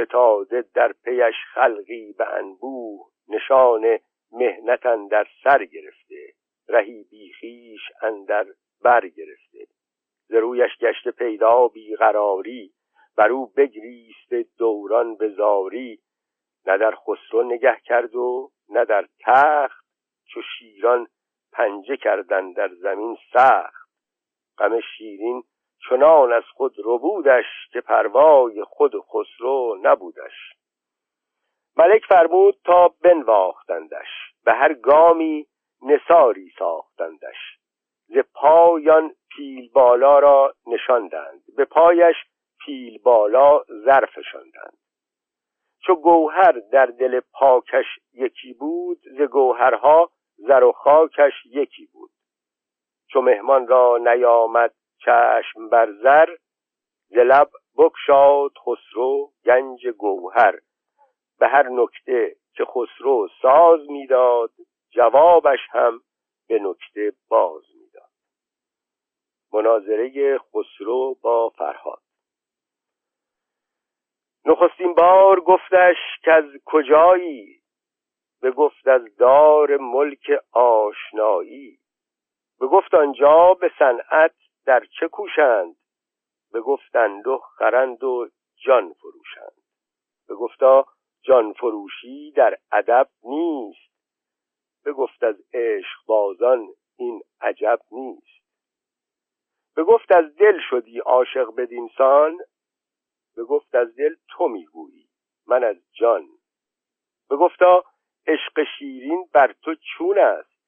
[0.00, 3.98] فتاده در پیش خلقی به انبوه نشان
[4.32, 6.32] مهنتن در سر گرفته
[6.68, 8.46] رهی بیخیش اندر
[8.82, 9.66] بر گرفته.
[10.28, 12.72] ز رویش گشته پیدا بیقراری
[13.16, 15.98] بر او بگریست دوران به زاری.
[16.66, 19.87] نه در خسرو نگه کرد و نه در تخت
[20.28, 21.06] چو شیران
[21.52, 23.88] پنجه کردن در زمین سخت.
[24.58, 25.42] غم شیرین
[25.88, 30.54] چنان از خود ربودش که پروای خود خسرو نبودش.
[31.76, 34.08] ملک فرمود تا بنواختندش
[34.44, 35.46] به هر گامی
[35.82, 37.58] نساری ساختندش.
[38.08, 42.16] ز پایان پیل بالا را نشاندند به پایش
[42.64, 44.78] پیل بالا ظرفشاندند
[45.86, 52.10] چو گوهر در دل پاکش یکی بود ز گوهرها زر و خاکش یکی بود.
[53.10, 56.36] چو مهمان را نیامد چشم بر زر
[57.08, 60.58] ز لب بکشاد خسرو گنج گوهر.
[61.38, 64.50] به هر نکته که خسرو ساز می‌داد
[64.90, 66.00] جوابش هم
[66.48, 68.10] به نکته باز می‌داد.
[69.52, 72.02] مناظره خسرو با فرهاد.
[74.44, 77.57] نخستین بار گفتش که از کجایی
[78.40, 81.78] به گفت از دار ملک آشنایی.
[82.60, 84.34] به گفت آنجا به صنعت
[84.64, 85.76] در چه کوشند؟
[86.52, 89.62] به گفتند و خرند و جان فروشند.
[90.28, 90.86] به گفتا
[91.22, 93.92] جان فروشی در ادب نیست.
[94.84, 98.44] به گفت از عشق بازان این عجب نیست.
[99.74, 102.38] به گفت از دل شدی عاشق بدینسان
[103.36, 105.08] به گفت از دل تو می‌گویی
[105.46, 106.28] من از جان.
[107.28, 107.84] به گفتا
[108.28, 110.58] عشق شیرین بر تو چون است.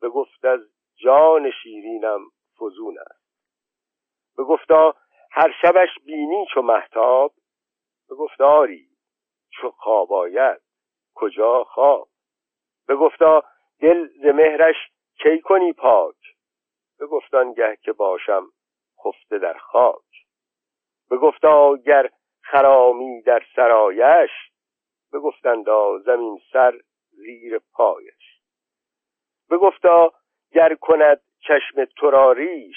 [0.00, 0.60] به گفت از
[0.96, 2.20] جان شیرینم
[2.58, 3.20] فزون است.
[4.36, 4.94] به گفتا
[5.32, 7.32] هر شبش بینی چو محتاب
[8.08, 8.88] به گفتاری
[9.50, 10.60] چو خواب آید
[11.14, 12.08] کجا خواب.
[12.86, 13.44] به گفتا
[13.80, 14.76] دل ز مهرش
[15.22, 16.16] کی کنی پاک.
[16.98, 18.46] به گفتان گه که باشم
[19.04, 20.26] خفته در خاک.
[21.10, 22.10] به گفتا گر
[22.42, 24.30] خرامی در سرایش.
[25.12, 26.80] به گفتندا زمین سر
[27.20, 28.40] زیر پایش.
[29.48, 30.12] به گفتا
[30.52, 32.76] گر کند چشم تو را ریش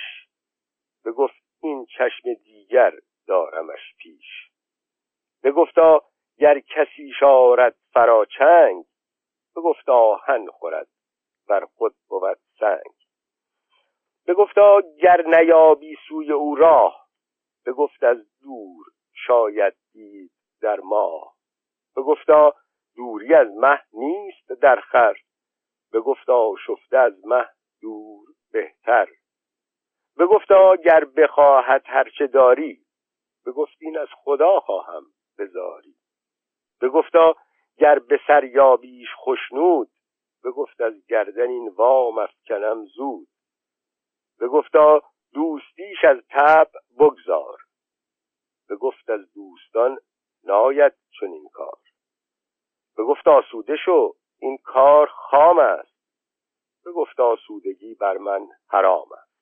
[1.04, 2.94] به گفت این چشم دیگر
[3.28, 4.50] دارمش پیش.
[5.42, 6.02] به گفتا
[6.38, 8.86] گر کسی شارد فراچنگ
[9.56, 10.88] به گفتا آهن خورد
[11.48, 12.94] بر خود بود سنگ.
[14.26, 17.08] به گفتا گر نیابی سوی او راه
[17.66, 20.32] به گفت از دور شاید دید
[20.62, 21.34] در ماه.
[21.96, 22.56] به گفتا
[22.96, 25.16] دوری از مه نیست در خر.
[25.92, 27.50] به گفتا شفته از مه
[27.82, 29.08] دور بهتر.
[30.18, 32.84] به گفتا گر بخواهد هرچه داری
[33.46, 35.04] به گفت این از خدا خواهم
[35.40, 35.96] بزاری.
[36.80, 37.36] به گفتا
[37.78, 39.08] گر به سر یابیش
[40.44, 43.28] به گفت از گردن این وام افکنم زود.
[44.40, 45.02] به گفتا
[45.34, 47.58] دوستیش از تب بگذار.
[48.70, 49.98] به گفت از دوستان
[50.44, 51.83] ناید چنین کار.
[52.98, 55.94] به گفت آسوده شو این کار خام است.
[56.86, 59.34] به گفت آسودگی بر من حرام است.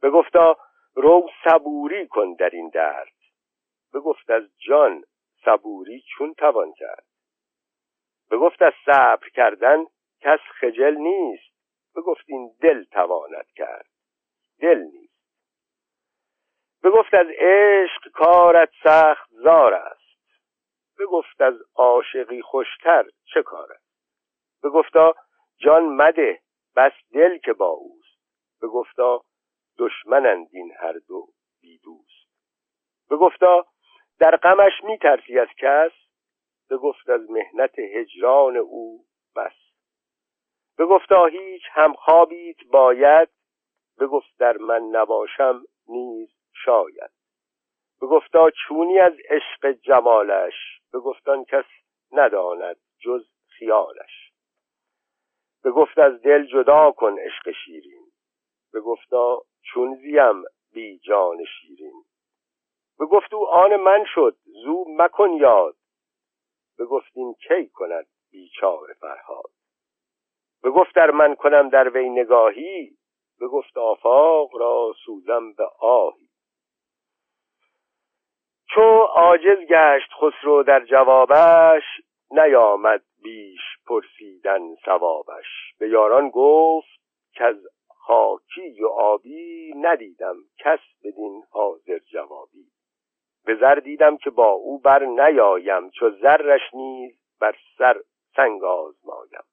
[0.00, 0.56] به گفتا
[0.94, 3.12] رو صبوری کن در این درد.
[3.92, 5.04] به گفت از جان
[5.44, 7.04] صبوری چون توان کرد.
[8.30, 9.84] به گفت از صبر کردن
[10.20, 11.54] کس خجل نیست.
[11.94, 13.86] به گفت این دل تواند کرد.
[14.60, 15.14] دل نیست.
[16.82, 20.03] به گفت از عشق کارت سخت زار است.
[20.98, 23.84] به گفت از عاشقی خوشتر چه کار است
[24.64, 25.14] به گفتا
[25.56, 26.40] جان مده
[26.76, 28.18] بس دل که با اوست.
[28.60, 29.20] به گفتا
[29.78, 31.28] دشمنند این هر دو
[31.60, 32.28] بی دوست.
[33.08, 33.66] به گفتا
[34.18, 35.92] در غمش میترسی از کس؟
[36.68, 39.04] به گفت از مهنت هجران او
[39.36, 39.56] بس.
[40.76, 43.28] به گفتا هیچ همخوابیت باید؟
[43.98, 46.28] به گفت در من نباشم نیز
[46.64, 47.10] شاید.
[48.00, 50.54] به گفتا چونی از عشق جمالش؟
[50.94, 51.64] به گفتان کس
[52.12, 54.32] نداند جز خیالش.
[55.62, 58.06] به گفت از دل جدا کن عشق شیرین.
[58.72, 60.42] به گفتا چون زیم
[60.72, 62.04] بی جان شیرین.
[62.98, 65.76] به گفت او آن من شد زو مکن یاد.
[66.78, 69.50] به گفتین کی کند بیچار فرهاد.
[70.62, 72.96] به گفت در من کنم در وی نگاهی.
[73.38, 76.23] به گفت آفاق را سوزم به آهی.
[78.74, 81.82] چو عاجز گشت خسرو در جوابش
[82.30, 85.74] نیامد بیش پرسیدن ثوابش.
[85.78, 87.00] به یاران گفت
[87.32, 87.56] که از
[87.88, 92.64] خاکی و آبی ندیدم کس بدین حاضر جوابی.
[93.44, 98.00] به زر دیدم که با او بر نیایم چو زرش نیز بر سر
[98.36, 99.44] سنگ آزمایم.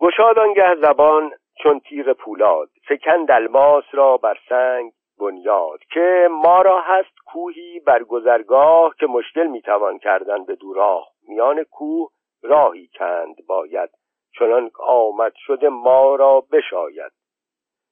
[0.00, 1.32] گشاد آنگه زبان
[1.62, 8.02] چون تیغ پولاد فکند الماس را بر سنگ بنیاد که ما را هست کوهی بر
[8.02, 12.10] گذرگاه که مشکل می‌توان کردن به دوراه میان کوه
[12.42, 13.90] راهی کند باید
[14.38, 17.12] چنان آمد شده ما را بشاید.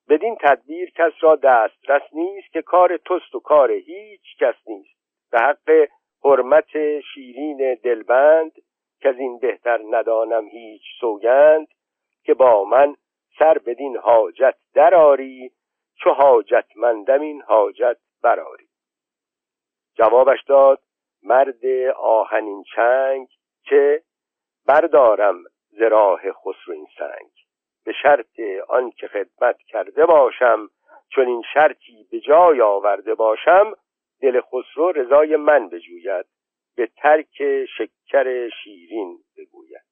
[0.09, 5.01] بدین تدبیر کس را دسترس نیست که کار توست و کار هیچ کس نیست.
[5.31, 5.89] به حق
[6.25, 8.53] حرمت شیرین دلبند
[9.01, 11.69] که از این بهتر ندانم هیچ سوگند
[12.25, 12.97] که با من
[13.39, 15.51] سر بدین حاجت دراری
[16.03, 18.69] چو حاجتمندم این حاجت براری
[19.95, 20.83] جوابش داد
[21.23, 23.29] مرد آهنین چنگ
[23.65, 24.03] که
[24.67, 27.31] بردارم زراح خسرو این سنگ.
[27.85, 30.71] به شرط آن که خدمت کرده باشم
[31.09, 33.77] چون این شرطی به جای آورده باشم
[34.21, 36.27] دل خسرو رضای من بجوید
[36.77, 39.85] به ترک شکر شیرین بگوید.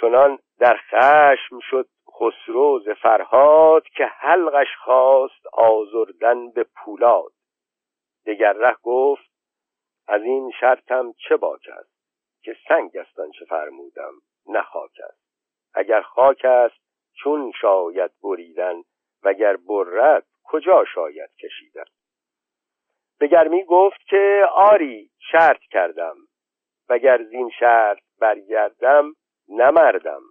[0.00, 1.88] چنان در خشم شد
[2.20, 7.32] خسرو ز فرهاد که حلقش خواست آزردن به پولاد.
[8.26, 9.30] دگر ره گفت
[10.08, 11.94] از این شرطم چه باک است
[12.42, 14.12] که سنگ است چه فرمودم
[14.46, 15.24] نه خاک است.
[15.74, 16.84] اگر خاک است
[17.14, 18.82] چون شاید بریدن
[19.22, 21.84] وگر برد کجا شاید کشیدن؟
[23.18, 26.16] به گرمی گفت که آری شرط کردم.
[26.88, 29.12] وگر زین شرط برگردم
[29.48, 30.22] نمردم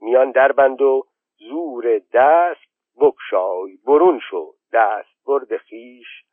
[0.00, 1.06] میان دربند و
[1.48, 6.24] زور دست بکشای برون شو دست برد خیش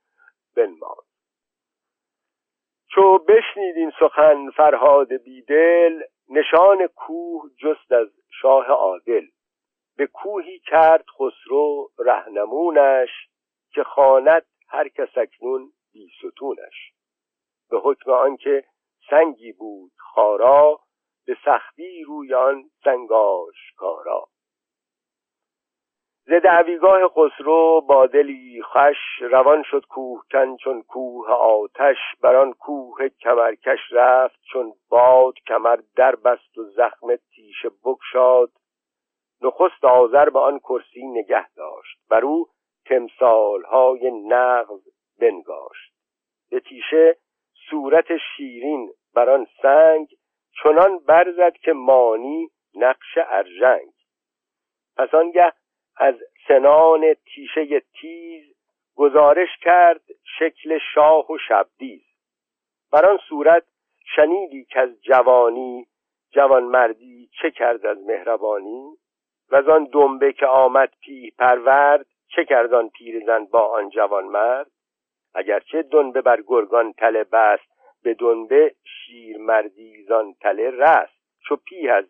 [0.55, 1.05] بنماد
[2.89, 8.08] چو بشنید این سخن فرهاد بیدل نشان کوه جست از
[8.41, 9.26] شاه عادل.
[9.97, 13.10] به کوهی کرد خسرو رهنمونش
[13.72, 16.93] که خواند هر کس اکنون بی ستونش.
[17.70, 18.64] به حکم آنکه
[19.10, 20.80] سنگی بود خارا
[21.26, 22.70] به سختی روی آن
[23.78, 24.28] کارا
[26.30, 33.07] ز دعویگاه خسرو با دلی خش روان شد کوهکن چون کوه آتش بر آن کوه
[33.07, 38.51] کمرکش رفت چون باد کمر در بست و زخم تیشه بگشاد.
[39.41, 42.47] نخست آذر به آن کرسی نگه داشت بر او
[42.86, 44.88] تمثالهای نغز
[45.19, 45.93] بنگاشت.
[46.51, 47.17] به تیشه
[47.69, 50.07] صورت شیرین بر آن سنگ
[50.63, 53.93] چنان برزد که مانی نقش ارژنگ.
[54.97, 55.53] پس آنگه
[55.99, 56.15] از
[56.47, 58.43] سنان تیشه تیز
[58.95, 60.01] گزارش کرد
[60.39, 62.01] شکل شاه و شبدیز.
[62.91, 63.63] بر آن صورت
[64.15, 65.87] شنیدی که از جوانی
[66.31, 68.97] جوان مردی چه کرد از مهربانی؟
[69.49, 74.25] و از آن دنبه که آمد پی پرورد چه کرد آن پیرزن با آن جوان
[74.25, 74.71] مرد
[75.33, 81.17] اگرچه دنبه بر گرگان تله بست به دنبه شیر مردی زان تله رست.
[81.47, 82.05] چو پی از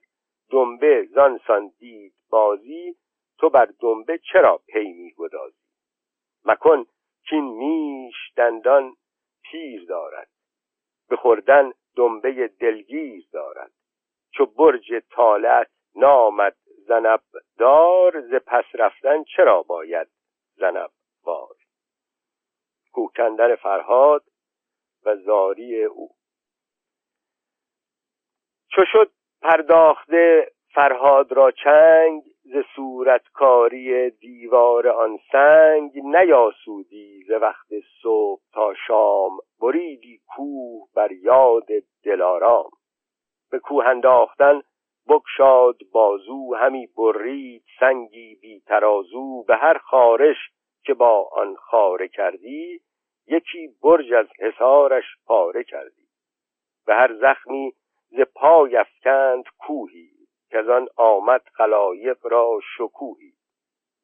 [0.52, 1.40] دنبه زان
[1.80, 2.96] دید بازی
[3.40, 5.58] تو بر دنبه چرا پی میگدازی؟
[6.46, 6.86] مکن
[7.30, 8.96] کین میش دندان
[9.52, 10.30] تیر دارد
[11.10, 13.72] به خوردن دنبه دلگیر دارد.
[14.32, 16.58] چو برج طالعت نامد
[16.88, 17.22] زنب
[17.58, 20.08] دار ز پس رفتن چرا باید
[20.56, 20.92] زنب
[21.24, 21.56] بار
[22.94, 24.24] کوکندن فرهاد
[25.06, 26.10] و زاری او.
[28.72, 29.12] چو شد
[29.42, 32.24] پرداخته فرهاد را چنگ
[32.54, 37.68] ز صورتکاری دیوار آن سنگ نیاسودی ز وقت
[38.02, 41.68] صبح تا شام بریدی کوه بر یاد
[42.04, 42.70] دلارام.
[43.52, 44.62] به کوه انداختن
[45.08, 49.44] بکشاد بازو همی برید سنگی بی ترازو.
[49.48, 50.38] به هر خارش
[50.84, 52.82] که با آن خاره کردی
[53.28, 56.08] یکی برج از حصارش پاره کردی.
[56.86, 57.72] به هر زخمی
[58.10, 60.17] ز پای افکند کوهی.
[60.50, 63.34] که از آن آمد خلایق را شکوهی.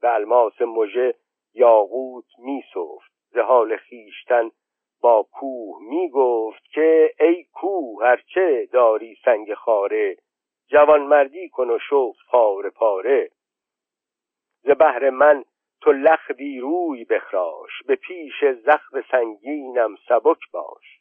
[0.02, 1.16] به الماس مژه
[1.54, 3.78] یاقوت میسفت ز حال
[5.02, 10.18] با کوه می‌گفت که ای کوه هرچه داری سنگ خاره
[10.68, 13.30] جوان مردی کن و شو پاره پاره.
[14.64, 15.44] ز بهر من
[15.82, 21.00] تو لختی روی بخراش به پیش زخم سنگینم سبک باش.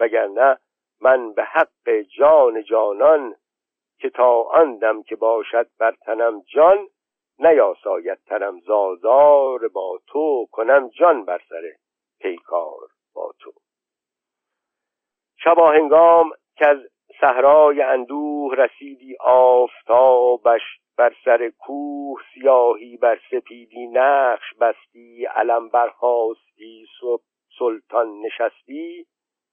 [0.00, 0.58] وگرنه
[1.00, 3.34] من به حق جان جانان
[4.00, 6.88] که تا آندم که باشد بر تنم جان
[7.38, 11.62] نیاساید تنم زازار با تو کنم جان بر سر
[12.20, 13.52] پیکار با تو.
[15.36, 16.78] شبا هنگام که از
[17.20, 20.62] صحرای اندوه رسیدی آفتابش
[20.96, 26.86] بر سر کوه سیاهی بر سپیدی نقش بستی علم برخواستی
[27.58, 29.06] سلطان نشستی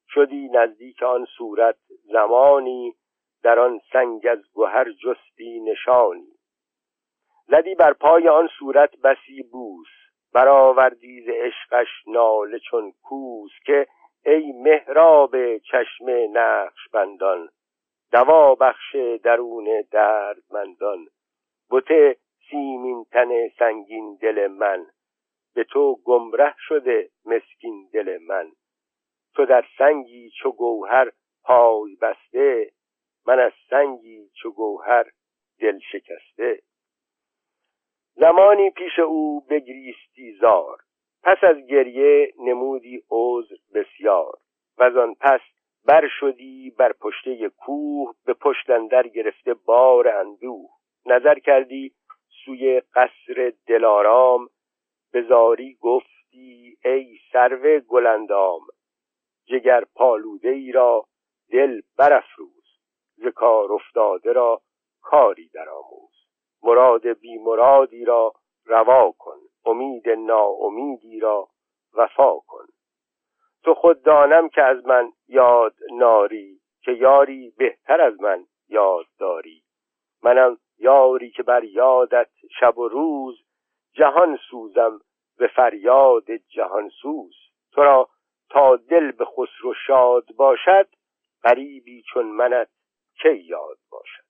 [0.10, 2.96] شدی نزدیک آن صورت زمانی.
[3.46, 6.36] در آن سنگ از گوهر جستی نشانی.
[7.48, 9.88] زدی بر پای آن صورت بسی بوس
[10.34, 13.88] برآوردی ز عشقش ناله چون کوس که
[14.26, 17.50] ای مهراب چشم نقش بندان
[18.12, 21.08] دوا بخش درون دردمندان.
[21.72, 22.18] بته
[22.50, 24.86] سیمین تن سنگین دل من
[25.56, 28.52] به تو گمره شده مسکین دل من.
[29.36, 31.12] تو در سنگی چو گوهر
[31.44, 32.72] پای بسته
[33.28, 35.06] من از سنگی چو گوهر
[35.60, 36.62] دل شکسته.
[38.16, 40.78] زمانی پیش او بگریستی زار
[41.24, 44.38] پس از گریه نمودی عذر بسیار.
[44.78, 45.40] و آن پس
[45.86, 50.70] بر شدی بر پشته کوه به پشت اندر گرفته بار اندوه.
[51.06, 51.94] نظر کردی
[52.46, 54.50] سوی قصر دلارام
[55.12, 58.62] به زاری گفتی ای سرو گلندام.
[59.46, 61.06] جگر پالوده ای را
[61.52, 62.65] دل برافروز.
[63.18, 64.62] ز کار افتاده را
[65.02, 66.16] کاری درآموز.
[66.64, 68.34] مراد بی مرادی را
[68.66, 71.48] روا کن امید ناامیدی را
[71.94, 72.66] وفا کن.
[73.64, 79.64] تو خود دانم که از من یاد ناری که یاری بهتر از من یاد داری.
[80.24, 83.46] منم یاری که بر یادت شب و روز
[83.94, 85.00] جهان سوزم
[85.38, 87.36] به فریاد جهان سوز.
[87.72, 88.10] تو را
[88.50, 90.88] تا دل به خسرو شاد باشد
[91.44, 92.70] غریبی چون منت
[93.22, 94.24] کی یاد باشد.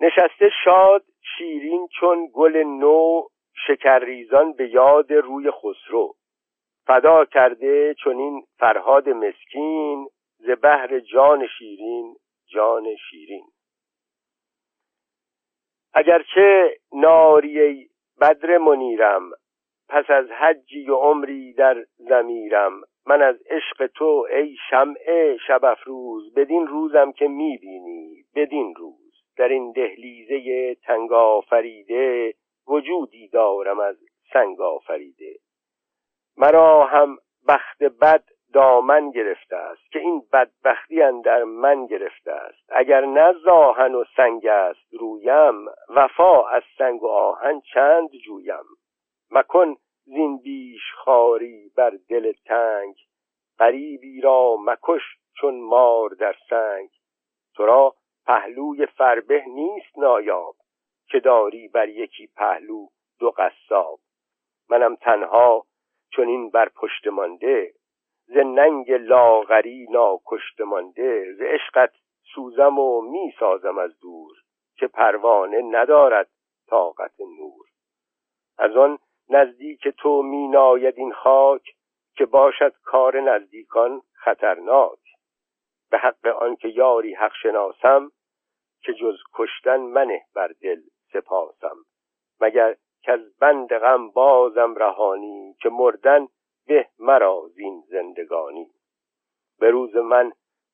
[0.00, 1.04] نشسته شاد
[1.38, 3.22] شیرین چون گل نو
[3.66, 6.14] شکرریزان به یاد روی خسرو.
[6.86, 10.08] فدا کرده چون این فرهاد مسکین
[10.38, 12.16] ز بهر جان شیرین
[12.46, 13.46] جان شیرین.
[15.94, 17.88] اگرچه ناریه
[18.20, 19.30] بدر منیرم
[19.88, 22.72] پس از حجی و عمری در زمیرم
[23.06, 29.22] من از عشق تو ای شمع شب افروز بدین روزم که می‌بینی بدین روز.
[29.36, 32.34] در این دهلیزه تنگ آفریده
[32.68, 33.96] وجودی دارم از
[34.32, 35.36] سنگ آفریده.
[36.36, 37.16] مرا هم
[37.48, 42.64] بخت بد دامن گرفته است که این بدبختی اندر من گرفته است.
[42.68, 48.64] اگر نه زاهن و سنگ است رویم وفا از سنگ و آهن چند جویم.
[49.30, 49.76] مکن
[50.06, 52.96] زین بیش خاری بر دل تنگ
[53.58, 55.02] غریبی را مکش
[55.40, 56.90] چون مار در سنگ.
[57.54, 57.94] تو را
[58.26, 60.56] پهلوی فربه نیست نایاب
[61.08, 62.86] که داری بر یکی پهلو
[63.18, 63.98] دو قصاب.
[64.70, 65.66] منم تنها
[66.10, 67.72] چون این بر پشت مانده
[68.26, 71.32] ز ننگ لاغری ناکشته مانده.
[71.32, 71.92] ز عشقت
[72.34, 74.36] سوزم و می سازم از دور
[74.76, 76.28] که پروانه ندارد
[76.68, 77.66] طاقت نور.
[78.58, 78.98] از آن
[79.30, 81.62] نزدیک تو می ناید این خاک
[82.16, 84.98] که باشد کار نزدیکان خطرناک.
[85.90, 88.12] به حق آنکه یاری حق شناسم
[88.82, 90.80] که جز کشتن منه بر دل
[91.12, 91.76] سپاسم.
[92.40, 96.28] مگر که از بند غم بازم رهانی که مردن
[96.66, 98.70] به مرا زین زندگانی.
[99.58, 100.32] به روز من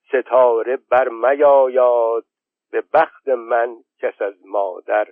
[0.08, 2.24] ستاره بر میایاد
[2.70, 5.08] به بخت من کس از مادر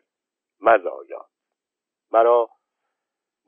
[0.60, 1.30] مزایاد
[2.12, 2.48] مرا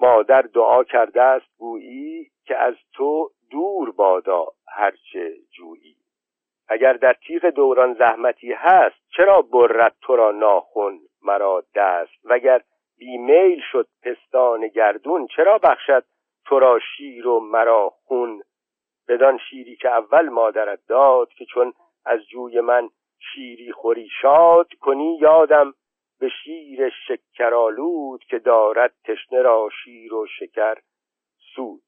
[0.03, 5.96] مادر دعا کرده است گویی که از تو دور بادا هرچه جویی.
[6.68, 12.61] اگر در تیغ دوران زحمتی هست چرا برد تو را ناخون مرا دست؟ وگر
[12.98, 16.05] بیمیل شد پستان گردون چرا بخشد
[16.46, 18.42] تو را شیر و مرا خون؟
[19.09, 21.72] بدان شیری که اول مادرت داد که چون
[22.05, 22.88] از جوی من
[23.18, 25.74] شیری خوری شاد کنی یادم
[26.23, 30.75] به شیر شکرالود که دارد تشنه را شیر و شکر
[31.55, 31.83] سود.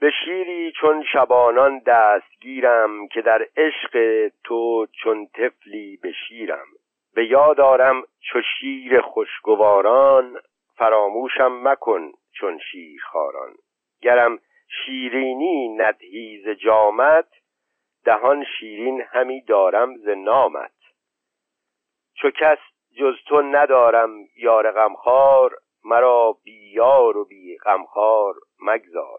[0.00, 6.66] به شیری چون شبانان دستگیرم که در عشق تو چون طفلی به شیرم.
[7.14, 10.40] به یاد آرم چو شیر خوشگواران
[10.76, 13.54] فراموشم مکن چون شیر خاران
[14.02, 14.38] گرم
[14.68, 17.28] شیرینی ندهیز جامت
[18.04, 20.77] دهان شیرین همی دارم ز نامت.
[22.20, 22.58] چو کس
[22.98, 29.18] جز تو ندارم یار غمخوار مرا بی یار و بی غمخوار مگذار.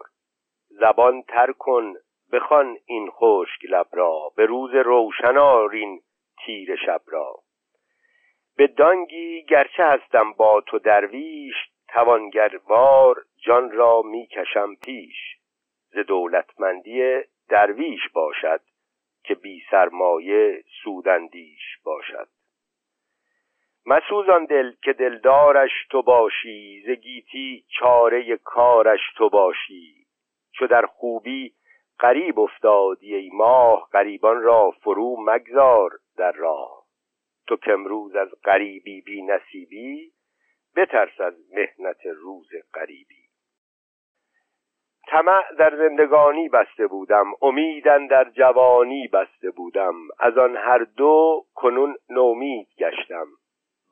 [0.68, 1.94] زبان تر کن
[2.32, 6.00] بخوان این خشک لب را به روز روشن آرین
[6.44, 7.34] تیر شب را.
[8.56, 11.54] به دانگی گرچه هستم با تو درویش
[11.88, 15.16] توانگروار جان را می‌کشم پیش.
[15.90, 18.60] ز دولتمندی درویش باشد
[19.24, 22.28] که بی سرمایه سودندیش باشد.
[23.90, 30.06] مسوزان دل که دلدارش تو باشی ز گیتی چاره کارش تو باشی.
[30.52, 31.52] چو در خوبی
[32.00, 36.82] غریب افتادی ای ماه غریبان را فرو مگذار در راه.
[37.46, 40.12] تو که امروز از غریبی بی نصیبی
[40.76, 43.24] بترس از مهنت روز غریبی.
[45.08, 49.94] طمع در زندگانی بسته بودم امیدن در جوانی بسته بودم.
[50.18, 53.26] از آن هر دو کنون نومید گشتم.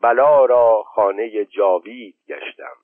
[0.03, 2.77] بلا را خانه جاوید گشتم.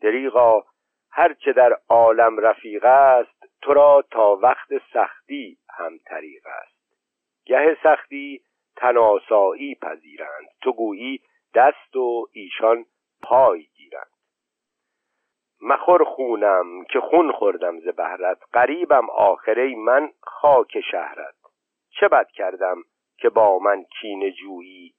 [0.00, 0.64] دریغا
[1.10, 6.78] هرچه در عالم رفیق است تو را تا وقت سختی هم طریق است.
[7.46, 8.42] گه سختی
[8.76, 11.20] تناسایی پذیرند تو گویی
[11.54, 12.84] دست و ایشان
[13.22, 14.18] پای گیرند.
[15.60, 21.34] مخور خونم که خون خوردم ز بهرت قریبم آخره من خاک شهرت.
[21.90, 22.82] چه بد کردم
[23.18, 24.94] که با من کین جویی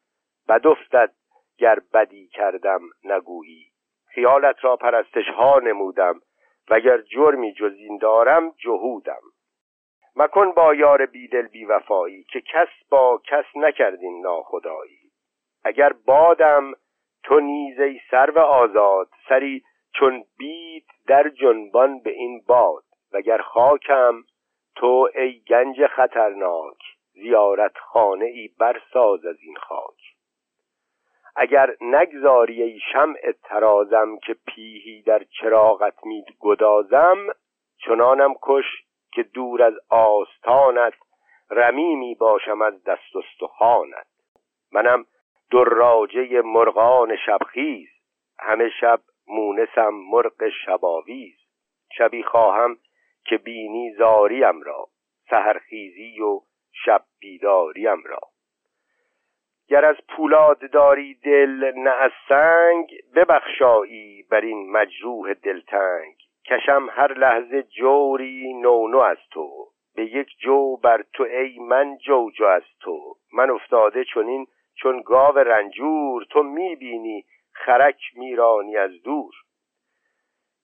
[0.49, 1.13] بد افتد
[1.59, 3.65] گر بدی کردم نگویی.
[4.05, 6.21] خیالت را پرستش ها نمودم.
[6.69, 9.21] وگر جرمی جز این دارم جهودم.
[10.15, 15.11] مکن با یار بیدل بی وفایی که کس با کس نکردین ناخدایی.
[15.63, 16.73] اگر بادم
[17.23, 19.09] تو نیزه سرو آزاد.
[19.29, 19.63] سری
[19.95, 22.83] چون بید در جنبان به این باد.
[23.13, 24.23] وگر خاکم
[24.75, 26.77] تو ای گنج خطرناک.
[27.13, 30.18] زیارت خانه ای برساز از این خاک.
[31.41, 37.17] اگر نگذاری ای شمع ترازم که پیهی در چراغت می گدازم
[37.85, 38.65] چنانم کش
[39.11, 40.93] که دور از آستانت
[41.51, 44.07] رمیمی باشم از دست استخوانت.
[44.71, 45.05] منم
[45.51, 47.89] دراجه مرغان شبخیز
[48.39, 51.37] همه شب مونسم مرغ شباویز.
[51.97, 52.77] شبی خواهم
[53.25, 54.87] که بینی زاریم را
[55.29, 56.41] سهرخیزی و
[56.85, 58.19] شب بیداریم را.
[59.69, 66.15] گر از پولاد داری دل نه از سنگ ببخشایی بر این مجروح دلتنگ.
[66.45, 69.67] کشم هر لحظه جوری نو نو از تو.
[69.95, 73.15] به یک جو بر تو ای من جو جو از تو.
[73.33, 79.33] من افتاده چونین چون گاو رنجور تو می‌بینی خرک میرانی از دور.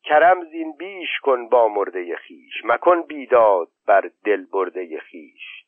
[0.03, 5.64] کرم زین بیش کن با مرده خیش مکن بیداد بر دل برده خیش.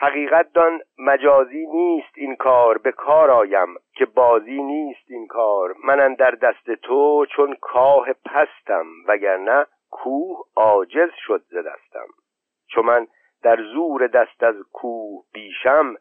[0.00, 5.74] حقیقت دان مجازی نیست این کار به کار آیم که بازی نیست این کار.
[5.84, 12.06] من در دست تو چون کاه پستم وگرنه کوه عاجز شد ز دستم.
[12.66, 13.06] چون من
[13.42, 15.94] در زور دست از کوه بیشم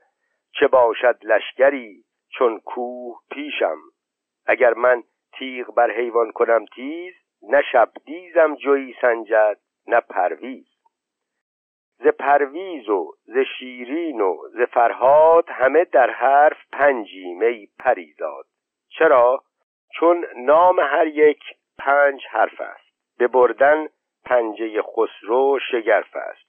[0.51, 3.77] چه باشد لشکری چون کوه پیشم.
[4.45, 7.13] اگر من تیغ بر حیوان کنم تیز
[7.49, 10.76] نه شب دیزم جوی سنجد نه پرویز.
[11.99, 18.45] ز پرویز و ز شیرین و ز فرهاد همه در حرف پنجیم ای پریزاد.
[18.89, 19.43] چرا؟
[19.93, 21.39] چون نام هر یک
[21.77, 23.17] پنج حرف است.
[23.17, 23.87] به بردن
[24.25, 26.47] پنجه خسرو شگرف است.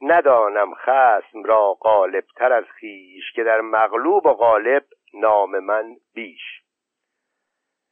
[0.00, 6.62] ندانم خسم را غالب تر از خیش که در مغلوب و غالب نام من بیش.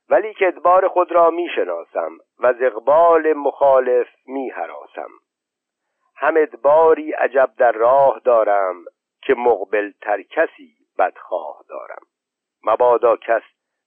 [0.09, 5.11] ولی که ادبار خود را می شناسم و از اقبال مخالف می حراسم
[6.16, 8.84] هم ادباری عجب در راه دارم
[9.22, 12.02] که مقبل تر کسی بدخواه دارم.
[12.64, 13.42] مبادا کس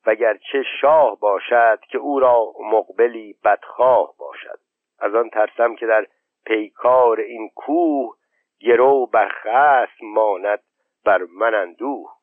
[0.05, 4.59] وگرچه شاه باشد که او را مقبلی بدخواه باشد.
[4.99, 6.07] از آن ترسم که در
[6.45, 8.15] پیکار این کوه
[8.59, 10.63] گرو بر ماند
[11.05, 12.15] بر من اندوه.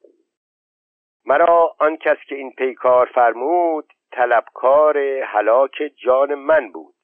[1.27, 6.95] مرا آن کس که این پیکار فرمود طلبکار هلاک جان من بود.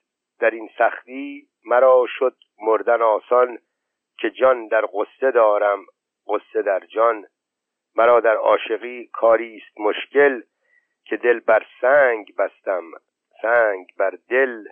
[0.40, 3.58] در این سختی مرا شد مردن آسان
[4.18, 5.86] که جان در قصه دارم
[6.26, 7.26] قصه در جان.
[7.96, 10.42] مرا در عاشقی کاری است مشکل
[11.04, 12.82] که دل بر سنگ بستم
[13.42, 14.64] سنگ بر دل.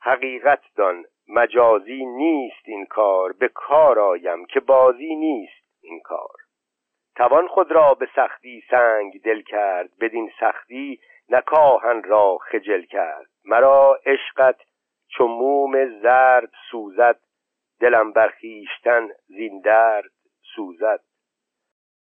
[0.00, 6.36] حقیقت دان مجازی نیست این کار به کار آیم که بازی نیست این کار.
[7.16, 13.26] توان خود را به سختی سنگ دل کرد بدین سختی نکاهن را خجل کرد.
[13.44, 14.56] مرا عشقت
[15.16, 17.20] چو موم زرد سوزد
[17.80, 20.10] دلم برخیشتن زین درد
[20.54, 21.00] سوزد.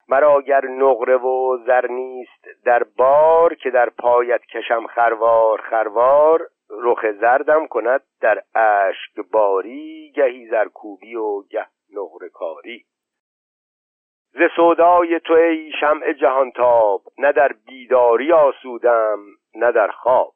[0.08, 7.12] مرا گر نقره و زر نیست در بار که در پایت کشم خروار خروار رخ
[7.20, 12.84] زردم کند در اشک باری گهی زرکوبی و گه نقره کاری.
[14.32, 19.18] ز سودای تو ای شمع جهانتاب نه در بیداری آسودم
[19.54, 20.32] نه در خواب.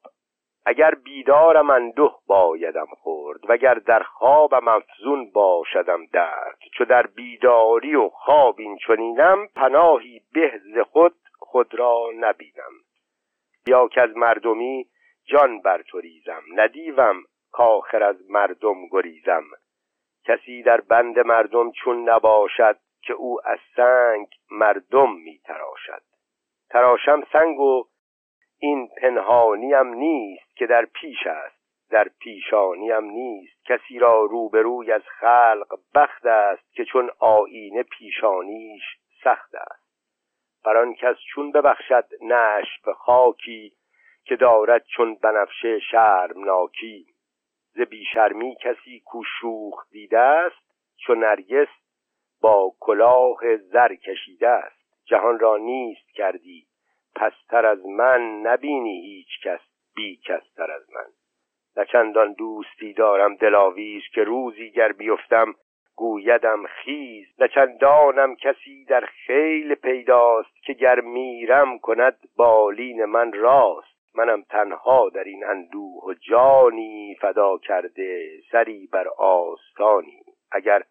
[0.65, 6.57] اگر بیدارم انده بایدم خورد وگر در خوابم افزون باشدم درد.
[6.77, 12.73] چو در بیداری و خواب این چنینم پناهی به ز خود خود را نبینم.
[13.67, 14.85] یا که از مردمی
[15.25, 19.43] جان بر تو ریزم ندیوم کاخر از مردم گریزم.
[20.25, 26.01] کسی در بند مردم چون نباشد که او از سنگ مردم می تراشد.
[26.69, 27.83] تراشم سنگ و
[28.63, 31.61] این پنهانیم نیست که در پیش است.
[31.89, 33.65] در پیشانیم نیست.
[33.65, 38.81] کسی را روبروی از خلق بخت است که چون آینه پیشانیش
[39.23, 39.81] سخت است.
[40.65, 43.73] بر آن کس چون ببخشد نش به خاکی
[44.25, 47.05] که دارد چون بنفشه شرمناکی.
[47.73, 51.69] ز بیشرمی کسی کو شوخ دیده است چون نرگس
[52.41, 55.05] با کلاه زر کشیده است.
[55.05, 56.70] جهان را نیست کردی.
[57.15, 59.59] پستر از من نبینی هیچ کس
[59.95, 60.19] بی
[60.55, 61.05] تر از من.
[61.77, 65.55] نه چندان دوستی دارم دلاویز که روزی گر بیفتم
[65.95, 67.27] گویدم خیز.
[67.39, 74.15] نه چندانم کسی در خیل پیداست که گر میرم کند بالین من راست.
[74.15, 80.23] منم تنها در این اندوه و جانی فدا کرده سری بر آستانی.
[80.51, 80.83] اگر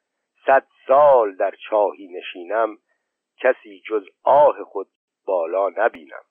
[0.46, 2.78] صد سال در چاهی نشینم
[3.40, 4.86] کسی جز آه خود
[5.30, 6.24] بالا نبینم.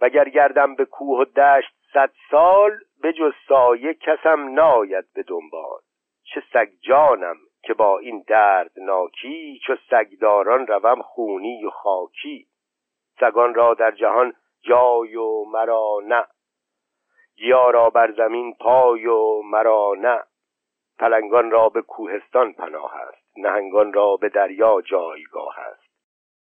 [0.00, 5.80] وگر گردم به کوه و دشت صد سال به جز سایه کسم ناید به دنبال.
[6.22, 12.46] چه سگ جانم که با این درد ناکی چو سگداران روم خونی و خاکی.
[13.20, 16.26] سگان را در جهان جای و مرا نه.
[17.36, 20.22] گیا را بر زمین پای و مرا نه.
[20.98, 25.89] پلنگان را به کوهستان پناه است نهنگان را به دریا جایگاه است.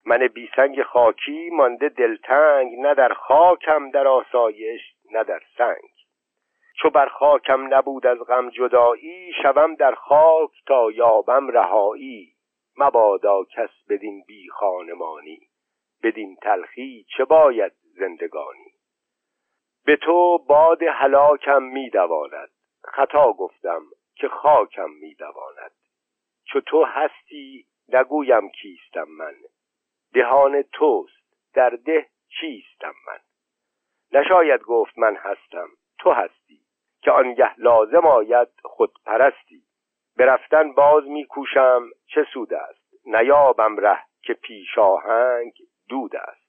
[0.06, 4.82] من بیسنگ خاکی مانده دلتنگ نه در خاکم در آسایش
[5.12, 5.90] نه در سنگ.
[6.82, 12.34] چو بر خاکم نبود از غم جدایی شوم در خاک تا یابم رهایی.
[12.78, 15.40] مبادا کس بدین بی خانمانی
[16.04, 18.74] بدین تلخی چه باید زندگانی؟
[19.86, 22.50] به تو باد هلاکم میدواند
[22.84, 23.82] خطا گفتم
[24.16, 25.72] که خاکم میدواند
[26.46, 29.36] چو تو هستی نگویم کیستم من.
[30.14, 31.24] دهان توست.
[31.54, 32.08] در ده
[32.40, 33.20] چیستم من؟
[34.20, 35.68] نشاید گفت من هستم.
[36.00, 36.60] تو هستی.
[37.02, 39.64] که آنگه لازم آید خود پرستی.
[40.18, 43.06] برفتن باز میکوشم چه سود است.
[43.06, 45.54] نیابم ره که پیش آهنگ
[45.90, 46.44] دود است.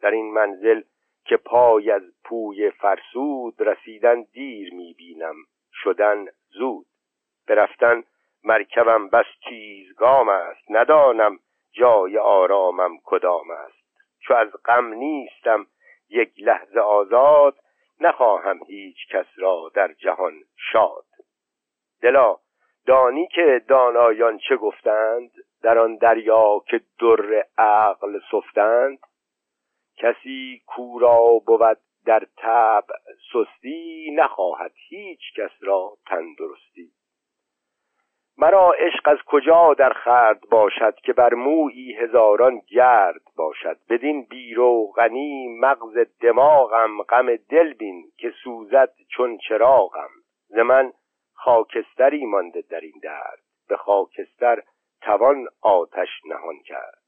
[0.00, 0.82] در این منزل
[1.24, 5.34] که پای از پوی فرسود رسیدن دیر می‌بینم
[5.72, 6.86] شدن زود.
[7.48, 8.02] برفتن
[8.44, 10.70] مرکبم بس تیزگام است.
[10.70, 11.38] ندانم
[11.72, 13.80] جای آرامم کدام است؟
[14.20, 15.66] چو از غم نیستم
[16.08, 17.56] یک لحظه آزاد
[18.00, 20.34] نخواهم هیچ کس را در جهان
[20.72, 21.04] شاد.
[22.02, 22.36] دلا
[22.86, 25.30] دانی که دانایان چه گفتند؟
[25.62, 28.98] در آن دریا که در عقل سفتند؟
[29.96, 32.84] کسی کورا بود در تب
[33.32, 36.92] سستی نخواهد هیچ کس را تندرستی.
[38.40, 44.26] مرا عشق از کجا در خرد باشد که بر مویی هزاران گرد باشد؟ بدین
[44.96, 50.08] غنی مغز دماغم غم دل بین که سوزد چون چراغم.
[50.48, 50.92] ز من
[51.34, 54.62] خاکستری مانده در این درد به خاکستر
[55.02, 56.98] توان آتش نهان کرد.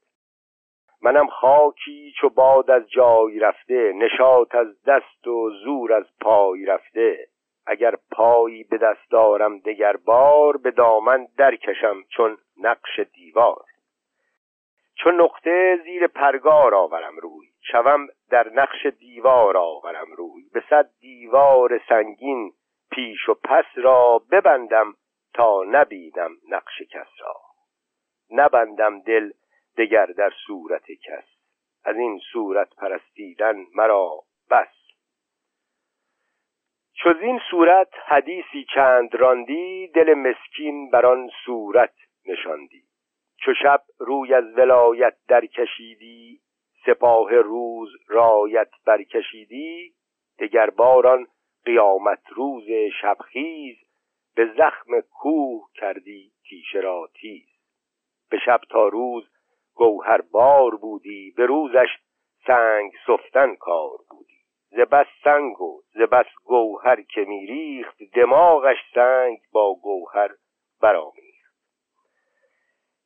[1.01, 7.27] منم خاکی چو باد از جای رفته نشاط از دست و زور از پای رفته.
[7.65, 13.65] اگر پایی به دست دارم دگر بار به دامن درکشم چون نقش دیوار.
[14.95, 20.43] چون نقطه زیر پرگار آورم روی شوم در نقش دیوار آورم روی.
[20.53, 22.51] به صد دیوار سنگین
[22.91, 24.93] پیش و پس را ببندم
[25.33, 27.35] تا نبینم نقش کس را.
[28.31, 29.31] نبندم دل
[29.77, 31.25] دگر در صورت کس.
[31.83, 34.82] از این صورت پرستیدن مرا بس.
[36.95, 41.93] چو این صورت حدیثی چند راندی دل مسکین بر آن صورت
[42.25, 42.83] نشاندی.
[43.37, 46.39] چو شب روی از ولایت در کشیدی
[46.85, 49.93] سپاه روز رایت برکشیدی
[50.39, 51.27] دگر باران
[51.65, 52.63] قیامت روز
[53.01, 53.77] شبخیز
[54.35, 57.47] به زخم کوه کردی تیشه را تیز.
[58.29, 59.29] به شب تا روز
[59.75, 61.89] گوهر بار بودی به روزش
[62.47, 64.32] سنگ سفتن کار بودی.
[64.75, 70.29] ز بس سنگ و ز بس گوهر که میریخت دماغش سنگ با گوهر
[70.81, 71.53] برآمیخت.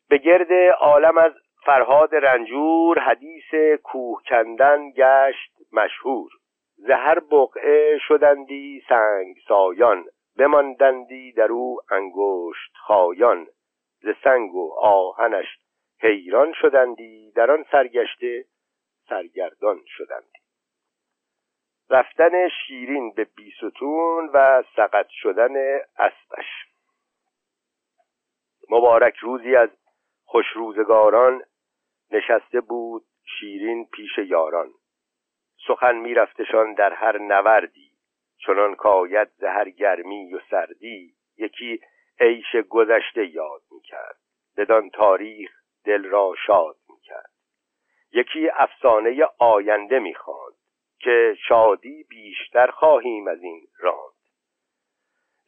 [0.10, 1.34] به گرد عالم از
[1.66, 6.32] فرهاد رنجور حدیث کوه کندن گشت مشهور.
[6.76, 10.06] ز هر بقعه شدندی سنگ سایان
[10.38, 13.48] بماندندی در او انگشت خایان.
[14.02, 15.60] ز سنگ و آهنش
[16.02, 18.46] حیران شدندی در آن سرگشته
[19.10, 20.47] سرگردان شدندی.
[21.90, 25.56] رفتن شیرین به بیستون و سقط شدن
[25.98, 26.68] اسبش.
[28.70, 29.70] مبارک روزی از
[30.26, 31.44] خوش روزگاران
[32.12, 33.06] نشسته بود
[33.40, 34.70] شیرین پیش یاران.
[35.68, 37.92] سخن میرفتشان در هر نوردی
[38.38, 41.82] چنان کاید زهر گرمی و سردی یکی
[42.20, 44.18] عیش گذشته یاد می‌کرد.
[44.58, 45.52] بدان تاریخ
[45.86, 47.32] دل را شاد می‌کرد.
[48.12, 50.57] یکی افسانه آینده می‌خواند.
[51.00, 54.18] که شادی بیشتر خواهیم از این راند.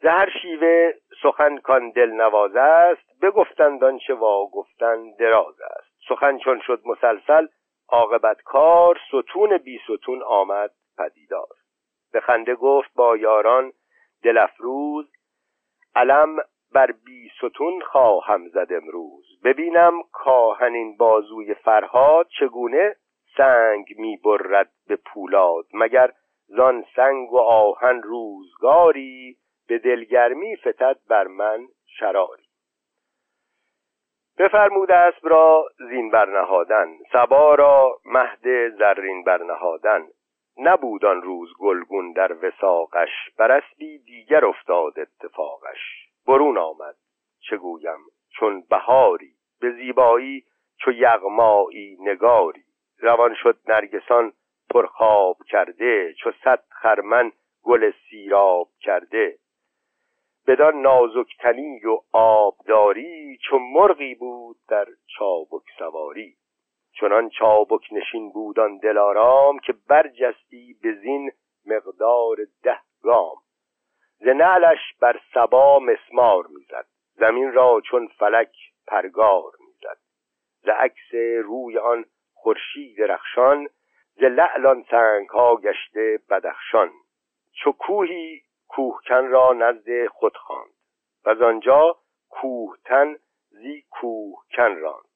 [0.02, 0.92] زهر شیوه
[1.22, 5.90] سخن کان دل نواز است بگفتند آنچه وا گفتن دراز است.
[6.08, 7.46] سخن چون شد مسلسل
[7.88, 11.56] عاقبت کار ستون بی ستون آمد پدیدار.
[12.12, 13.72] به خنده گفت با یاران
[14.22, 15.12] دل افروز
[15.94, 16.36] علم
[16.72, 19.40] بر بی ستون خواهم زد امروز.
[19.44, 22.96] ببینم کاهنین بازوی فرهاد چگونه
[23.36, 26.12] سنگ می‌برد به پولاد مگر
[26.46, 29.36] زان سنگ و آهن روزگاری
[29.68, 32.44] به دلگرمی فتد بر من شراری.
[34.38, 40.08] بفرمود اسب را زین برنهادن سبا را مهد زرین برنهادن
[40.58, 43.08] نبود آن روز گلگون در وساقش
[43.38, 46.08] بر اسبی دیگر افتاد اتفاقش.
[46.26, 46.96] برون آمد
[47.40, 47.98] چه گویم
[48.30, 50.44] چون بهاری به زیبایی
[50.80, 52.64] چو یغمایی نگاری.
[53.00, 54.32] روان شد نرگسان
[54.70, 57.32] پرخواب کرده چو صد خرمن
[57.62, 59.38] گل سیراب کرده.
[60.46, 64.86] بدان نازکتنی و آبداری چو مرغی بود در
[65.18, 66.36] چابک سواری.
[66.92, 71.30] چنان چابک نشین بودان دلارام که برجستی به زین
[71.66, 73.36] مقدار ده گام.
[74.18, 74.28] ز
[75.00, 78.52] بر سبا مسمار می‌زد زمین را چون فلک
[78.86, 79.98] پرگار می‌زد.
[80.62, 82.04] ز عکس روی آن
[82.42, 83.68] خورشید رخشان
[84.14, 86.90] ز لعل سنگ ها گشته بدخشان.
[87.52, 90.70] چو کوهی کوهکن را نزد خود خواند.
[91.24, 91.96] و آنجا
[92.30, 93.16] کوهتن
[93.50, 95.10] زی کوهکن راند.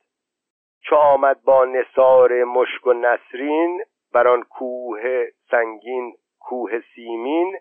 [0.80, 7.56] چو آمد با نصار مشک و نسرین بر آن کوه سنگین کوه سیمین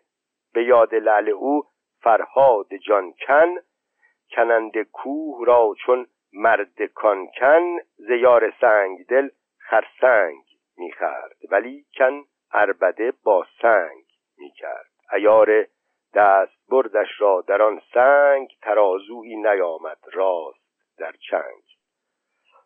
[0.54, 1.64] به یاد لعل او
[2.02, 3.56] فرهاد جان کن
[4.32, 9.30] کنند کوه را چون مرد کانکن زیار سنگ دل
[9.70, 10.44] خرسنگ
[10.78, 14.06] می‌خرد ولی کن اربده با سنگ
[14.38, 14.92] می‌کرد.
[15.14, 15.68] ایار
[16.14, 21.64] دست بردش را در آن سنگ ترازویی نیامد راست در چنگ.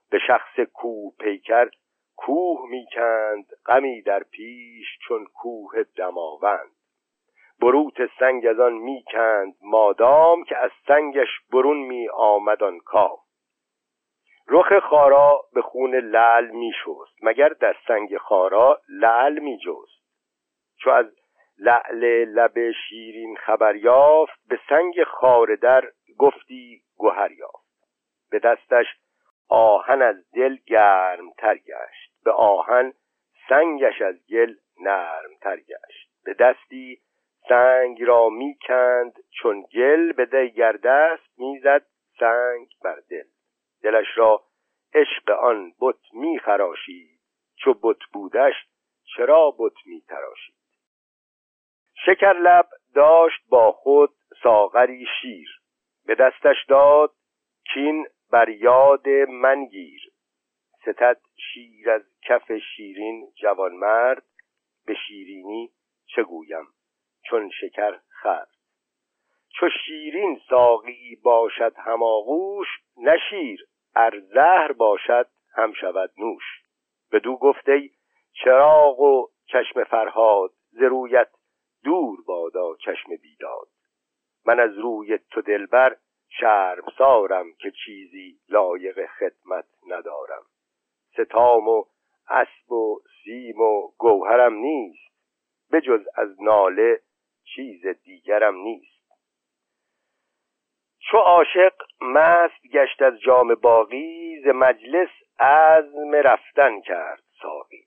[0.09, 1.69] به شخص کوه پیکر
[2.15, 6.71] کوه می‌کند غمی در پیش چون کوه دماوند.
[7.61, 13.17] بروت سنگ از آن می‌کند مادام که از سنگش برون می آمد آن کام.
[14.49, 20.03] رخ خارا به خون لعل میشست مگر در سنگ خارا لعل میجست
[20.79, 21.05] چو از
[21.59, 27.67] لعل لب شیرین خبر یافت به سنگ خار در گفتی گوهر یافت.
[28.31, 28.85] به دستش
[29.49, 32.93] آهن از دل گرم تر گشت به آهن
[33.49, 36.09] سنگش از گل نرم تر گشت.
[36.25, 36.99] به دستی
[37.49, 41.85] سنگ را می‌کند چون گل به دیگر دست می‌زد
[42.19, 43.23] سنگ بر دل.
[43.83, 44.43] دلش را
[44.93, 47.19] عشق آن بت میخراشید
[47.55, 48.53] چو بت بودش
[49.15, 50.55] چرا بت میتراشید
[52.05, 55.49] شکر لب داشت با خود ساغری شیر.
[56.05, 57.13] به دستش داد
[57.73, 60.01] کین بر یاد من گیر.
[60.81, 64.23] ستد شیر از کف شیرین جوانمرد.
[64.85, 65.71] به شیرینی
[66.05, 66.67] چه گویم؟
[67.29, 68.56] چون شکر خرد
[69.59, 76.43] چو شیرین ساقی باشد هماغوش نشیر ار زهر باشد هم شود نوش.
[77.11, 77.89] بدو گفته
[78.43, 81.29] چراغ و چشم فرهاد ز رویت
[81.83, 83.67] دور بادا چشم بیداد.
[84.45, 85.97] من از روی تو دلبر
[86.97, 90.43] سارم که چیزی لایق خدمت ندارم.
[91.13, 91.83] ستام و
[92.29, 95.13] اسب و سیم و گوهرم نیست
[95.71, 97.01] بجز از ناله
[97.55, 98.96] چیز دیگرم نیست.
[101.11, 107.83] چو عاشق مست گشت از جام باقی ز مجلس عزم رفتن کرد ساقی.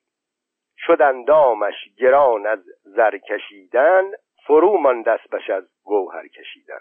[0.79, 4.05] شد اندامش گران از زر کشیدن
[4.47, 6.81] فرو ماند دستش از گوهر کشیدن.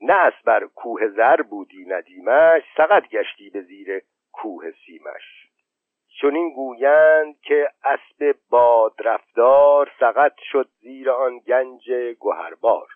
[0.00, 5.50] نه از بر کوه زر بودی ندیمش سقط گشتی به زیر کوه سیمش.
[6.20, 12.88] چنین گویند که اسب باد رفتار سقط شد زیر آن گنج گوهربار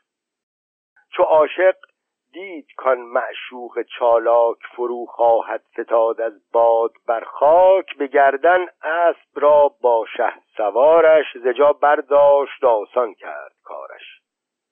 [1.16, 1.76] چو عاشق
[2.32, 9.68] دید کان معشوق چالاک فرو خواهد فتاد از باد بر خاک به گردن اسب را
[9.80, 14.20] با شه سوارش زجا برداشت آسان کرد کارش.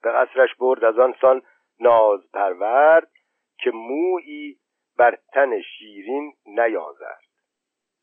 [0.02, 1.42] به قصرش برد از آن سان
[1.80, 3.10] ناز پرورد
[3.58, 4.56] که مویی
[4.98, 7.20] بر تن شیرین نیازد.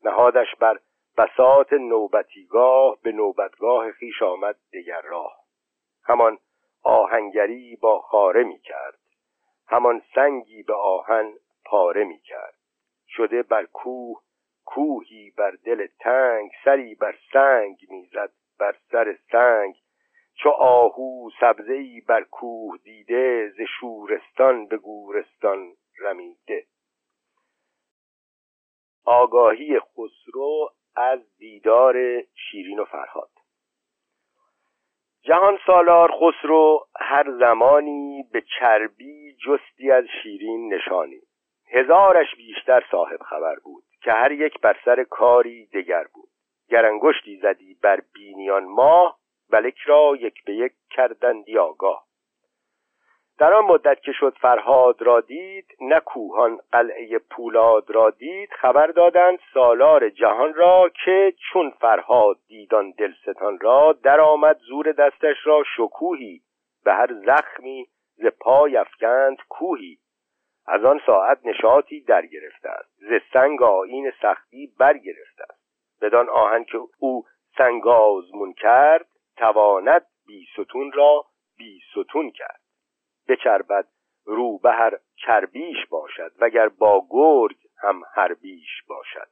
[0.04, 0.78] نهادش بر
[1.18, 5.36] بساط نوبتیگاه به نوبتگاه خیش آمد دگر راه.
[6.04, 6.38] همان
[6.82, 8.98] آهنگری با خاره می کرد
[9.68, 11.32] همان سنگی به آهن
[11.64, 12.54] پاره می کرد.
[13.08, 14.22] شده بر کوه
[14.64, 19.74] کوهی بر دل تنگ سری بر سنگ می‌زد بر سر سنگ.
[20.34, 26.66] چو آهو سبزهای بر کوه دیده ز شورستان به گورستان رمیده.
[29.04, 33.35] آگاهی خسرو از دیدار شیرین و فرهاد.
[35.26, 41.20] جهان سالار خسرو هر زمانی به چربی جستی از شیرین نشانی.
[41.72, 46.28] هزارش بیشتر صاحب خبر بود که هر یک بر سر کاری دگر بود.
[46.68, 49.18] گرانگشتی زدی بر بینیان ماه
[49.50, 52.05] بلک را یک به یک کردندی آگاه.
[53.38, 58.86] در آن مدت که شد فرهاد را دید نه کوهان قلعه پولاد را دید خبر
[58.86, 66.40] دادند سالار جهان را که چون فرهاد دیدان دلستان را درآمد زور دستش را شکوهی
[66.84, 69.98] به هر زخمی ز پای افکند کوهی.
[70.66, 76.02] از آن ساعت نشاطی در گرفته است ز سنگ آیین سختی برگرفته است.
[76.02, 77.24] بدان آهن که او
[77.58, 79.06] سنگ آزمون کرد
[79.36, 81.24] تواند بی ستون را
[81.58, 82.65] بی ستون کرد.
[83.28, 83.88] بچربد
[84.24, 89.28] رو به هر چربیش باشد وگر با گرگ هم هر بیش باشد.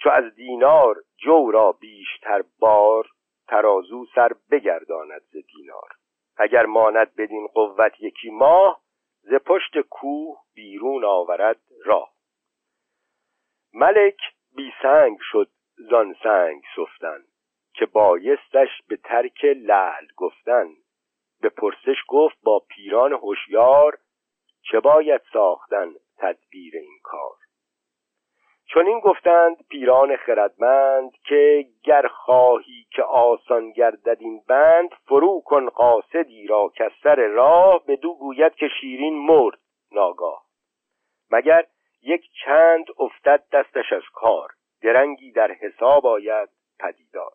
[0.00, 3.08] چو از دینار جو را بیشتر بار
[3.48, 5.88] ترازو سر بگرداند ز دینار.
[6.36, 8.80] اگر ماند بدین قوت یکی ماه
[9.22, 12.12] ز پشت کوه بیرون آورد راه.
[13.74, 14.18] ملک
[14.56, 15.50] بی سنگ شد
[15.90, 17.24] زان سنگ سفتن
[17.74, 20.68] که بایستش به ترک لعل گفتن.
[21.40, 23.98] به پرسش گفت با پیران هوشیار
[24.70, 27.36] چه باید ساختن تدبیر این کار.
[28.66, 35.68] چون این گفتند پیران خردمند که گر خواهی که آسان گردد این بند فرو کن
[35.68, 39.58] قاصدی را که سر راه دو گوید که شیرین مرد
[39.92, 40.44] ناگاه.
[41.30, 41.66] مگر
[42.02, 44.50] یک چند افتد دستش از کار
[44.82, 46.48] درنگی در حساب آید
[46.80, 47.32] پدیدار.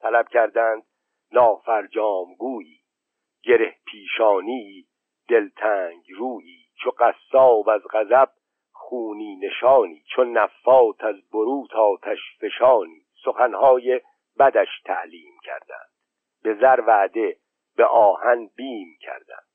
[0.00, 0.82] طلب کردند
[1.32, 2.80] نافرجام گویی
[3.46, 4.86] گره پیشانی
[5.28, 8.28] دلتنگ رویی چو قصاب از غضب
[8.72, 13.02] خونی نشانی چو نفات از بروت آتش فشانی.
[13.24, 14.00] سخنهای
[14.38, 15.90] بدش تعلیم کردند
[16.42, 17.36] به زر وعده
[17.76, 19.46] به آهن بیم کردند.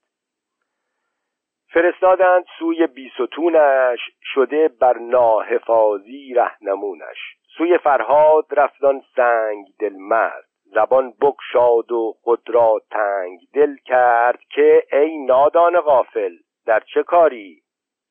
[1.74, 7.18] فرستادند سوی بیستونش شده بر ناحفاظی رهنمونش.
[7.58, 14.84] سوی فرهاد رفتان سنگ دل مرد زبان بکشاد و خود را تنگ دل کرد که
[14.92, 16.36] ای نادان غافل
[16.66, 17.62] در چه کاری؟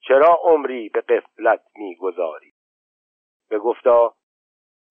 [0.00, 2.52] چرا عمری به قفلت می‌گذاری؟
[3.50, 4.14] به گفتا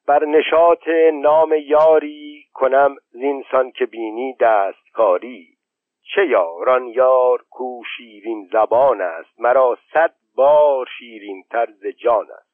[0.08, 5.48] بر نشاط نام یاری کنم زینسان که بینی دستکاری.
[6.16, 12.49] چه یاران یار کو شیرین زبان است مرا صد بار شیرین طرز جان است.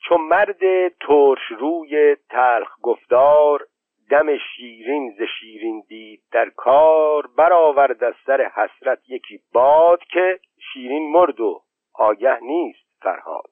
[0.00, 3.66] چون مرد ترش روی تلخ گفتار
[4.10, 10.40] دم شیرین ز شیرین دید در کار برآورد از سر حسرت یکی باد که
[10.72, 11.62] شیرین مرد و
[11.94, 13.50] آگه نیست فرهاد.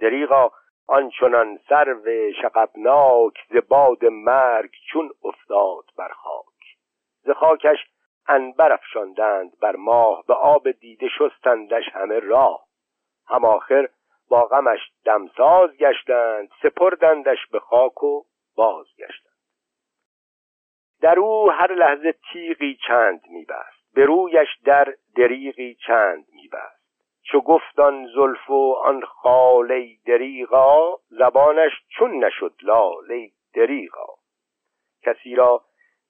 [0.00, 0.50] دریغا
[0.88, 6.76] آنچنان سرو شقبناک ز باد مرگ چون افتاد بر خاک.
[7.24, 7.78] ز خاکش
[8.28, 12.66] انبر افشاندند بر ماه به آب دیده شستندش همه راه.
[13.28, 13.88] هم آخر
[14.28, 18.24] با غمش دمساز گشتند سپردندش به خاک و
[18.54, 19.36] بازگشتند
[21.00, 26.76] در او هر لحظه تیغی چند میبست به رویش در دریغی چند میبست.
[27.22, 34.06] چو گفتان زلف و آن خاله دریغا زبانش چون نشد لاله دریغا.
[35.02, 35.64] کسی را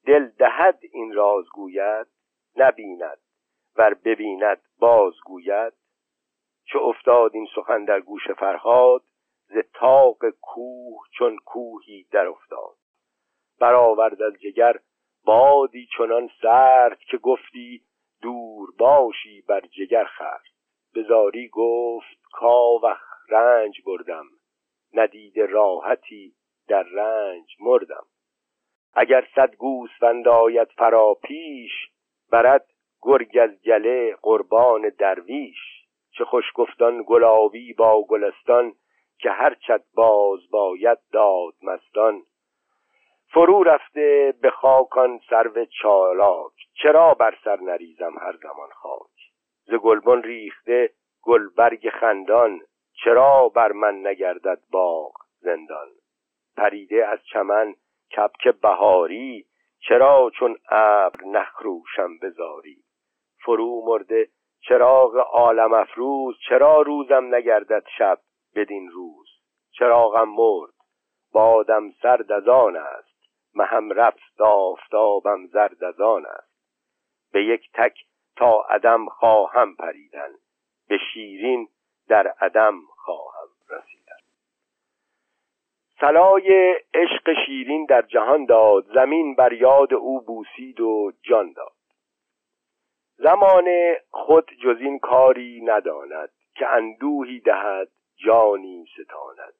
[0.06, 2.06] دل دهد این راز گوید
[2.56, 3.18] نبیند
[3.76, 5.72] ور ببیند بازگوید
[6.72, 9.02] چه افتاد این سخن در گوش فرهاد
[9.48, 12.76] ز تاق کوه چون کوهی در افتاد.
[13.60, 14.76] برآورد از جگر
[15.24, 17.82] بادی چنان سرد که گفتی
[18.22, 20.42] دور باشی بر جگر خرد
[20.94, 24.26] بزاری گفت کاوخ رنج بردم
[24.94, 26.34] ندید راحتی
[26.68, 28.04] در رنج مردم.
[28.94, 31.72] اگر صد گوسفند آید فرا پیش
[32.32, 32.66] برد
[33.02, 35.75] گرگ از گله قربان درویش.
[36.18, 38.74] چه خوش گفتان گلاوی با گلستان
[39.18, 42.22] که هرچت باز باید داد مستان.
[43.32, 46.52] فرو رفته به خاکان سرو چالاک
[46.82, 49.16] چرا بر سر نریزم هر زمان خاک؟
[49.64, 50.90] ز گلبن ریخته
[51.22, 52.60] گلبرگ خندان
[53.04, 55.88] چرا بر من نگردد باغ زندان؟
[56.56, 57.74] پریده از چمن
[58.16, 59.46] کبک بهاری
[59.88, 62.76] چرا چون ابر نخروشم بزاری
[63.44, 64.28] فرو مرده
[64.60, 68.18] چراغ عالم افروز چرا روزم نگردد شب
[68.54, 69.28] بدین روز؟
[69.78, 70.72] چراغم مرد
[71.32, 73.16] بادم سرد از آن است.
[73.54, 76.56] مهم رفت آفتابم زرد از آن است.
[77.32, 77.98] به یک تک
[78.36, 80.30] تا عدم خواهم پریدن
[80.88, 81.68] به شیرین
[82.08, 84.16] در عدم خواهم رسیدن.
[86.00, 91.75] سلای عشق شیرین در جهان داد زمین بر یاد او بوسید و جان داد.
[93.18, 99.54] زمان خود جز این کاری نداند که اندوهی دهد جانی ستاند.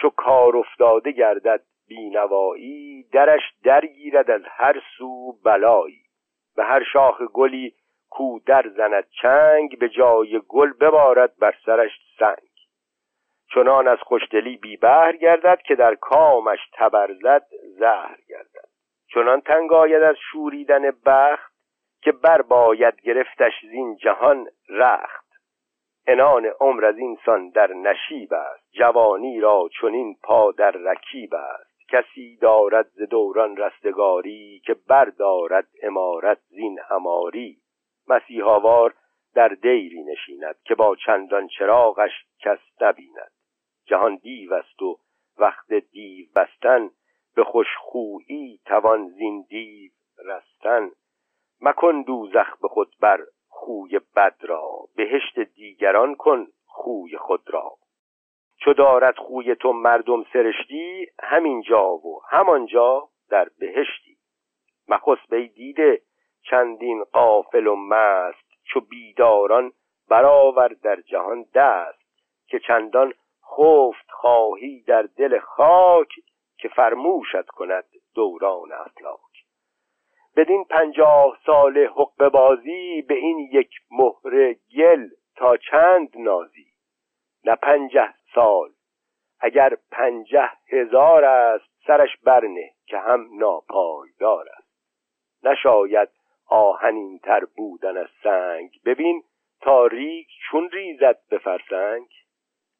[0.00, 6.02] چو کار افتاده گردد بینوایی درش درگیرد از هر سو بلایی.
[6.56, 7.74] به هر شاخ گلی
[8.10, 12.48] کو در زند چنگ به جای گل ببارد بر سرش سنگ.
[13.54, 17.46] چنان از خوشدلی بی بهر گردد که در کامش تبرزد
[17.78, 18.68] زهر گردد.
[19.14, 21.53] چنان تنگ آید از شوریدن بخت
[22.04, 25.24] که بر باید گرفتش زین جهان رخت.
[26.06, 28.72] انان عمر از اینسان در نشیب است.
[28.72, 31.88] جوانی را چنین پا در رکیب است.
[31.88, 37.58] کسی دارد ز دوران رستگاری که بردارد امارت زین اماری
[38.08, 38.94] مسیحاوار
[39.34, 43.30] در دیری نشیند که با چندان چراغش کس نبیند.
[43.86, 44.98] جهان دیو است و
[45.38, 46.90] وقت دیو بستن
[47.36, 49.90] به خوشخویی توان زین دیو
[50.24, 50.90] رستن.
[51.60, 57.72] مکن دوزخ به خود بر خوی بد را بهشت دیگران کن خوی خود را.
[58.56, 64.16] چو دارد خوی تو مردم سرشتی همینجا و همانجا در بهشتی.
[64.88, 66.02] مخص بی دیده
[66.50, 69.72] چندین قافل و مست چو بیداران
[70.08, 72.04] برآور در جهان دست.
[72.46, 73.14] که چندان
[73.44, 76.08] خفت خواهی در دل خاک
[76.58, 79.33] که فرموشت کند دوران افلاک
[80.36, 86.66] بدین پنجاه سال حق بازی به این یک مهر گل تا چند نازی؟
[87.44, 88.70] نه پنجه سال
[89.40, 94.74] اگر پنجه هزار است سرش برنه که هم ناپایدار است.
[95.42, 96.08] نشاید
[96.46, 98.70] آهنین تر بودن از سنگ.
[98.84, 99.22] ببین
[99.60, 102.08] تاریک چون ریزد به فرسنگ.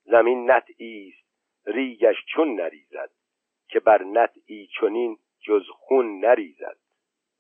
[0.05, 1.25] زمین نطعی است
[1.67, 3.11] ریگش چون نریزد
[3.69, 6.84] که بر نطعی چنین جز خون نریزد.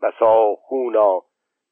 [0.02, 1.22] بسا خونا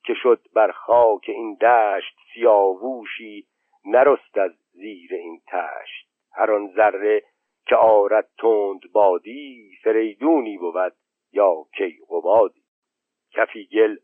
[0.05, 3.47] که شد بر خاک این دشت سیاووشی
[3.85, 6.09] نرست از زیر این تشت.
[6.33, 7.23] هر آن ذره
[7.67, 10.93] که آرد تند بادی فریدونی بود
[11.33, 12.63] یا کیقبادی.
[13.33, 13.97] کفی گل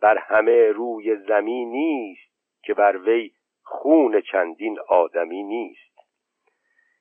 [0.00, 2.32] بر همه روی زمین نیست
[2.62, 3.30] که بر وی
[3.62, 5.96] خون چندین آدمی نیست.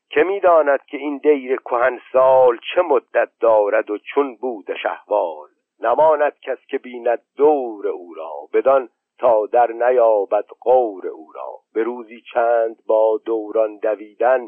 [0.10, 5.49] که می‌داند که این دیر کهن سال چه مدت دارد و چون بود احوال
[5.80, 11.60] نماند کس که بیند دور او را بدان تا در نیابد قور او را.
[11.73, 14.47] به روزی چند با دوران دویدن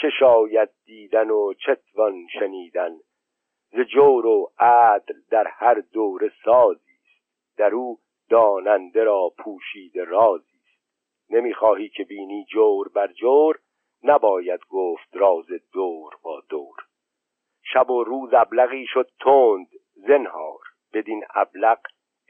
[0.00, 2.96] چه شاید دیدن و چتوان شنیدن.
[3.72, 6.98] ز جور و عدل در هر دور سازی
[7.56, 7.98] در او
[8.30, 11.30] داننده را پوشید رازی است.
[11.30, 13.58] نمی‌خواهی که بینی جور بر جور
[14.04, 16.76] نباید گفت راز دور با دور.
[17.62, 19.68] شب و روز ابلغی شد تند
[20.06, 20.60] زنهار
[20.94, 21.80] بدین ابلق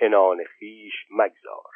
[0.01, 1.73] انان خیش مگذار.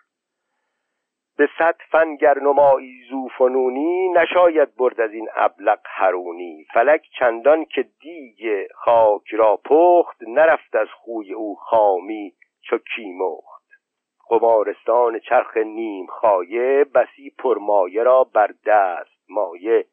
[1.36, 8.66] به صد فنگر نمایی زوفنونی نشاید برد از این ابلق هرونی فلک چندان که دیگ
[8.74, 13.66] خاک را پخت نرفت از خوی او خامی چو کیمخت.
[14.28, 19.86] قمارستان چرخ نیم خایه بسی پرمایه را بر دست مایه.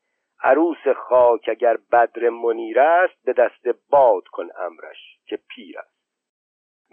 [0.43, 5.92] عروس خاک اگر بدر منیر است به دست باد کن امرش که پیر است.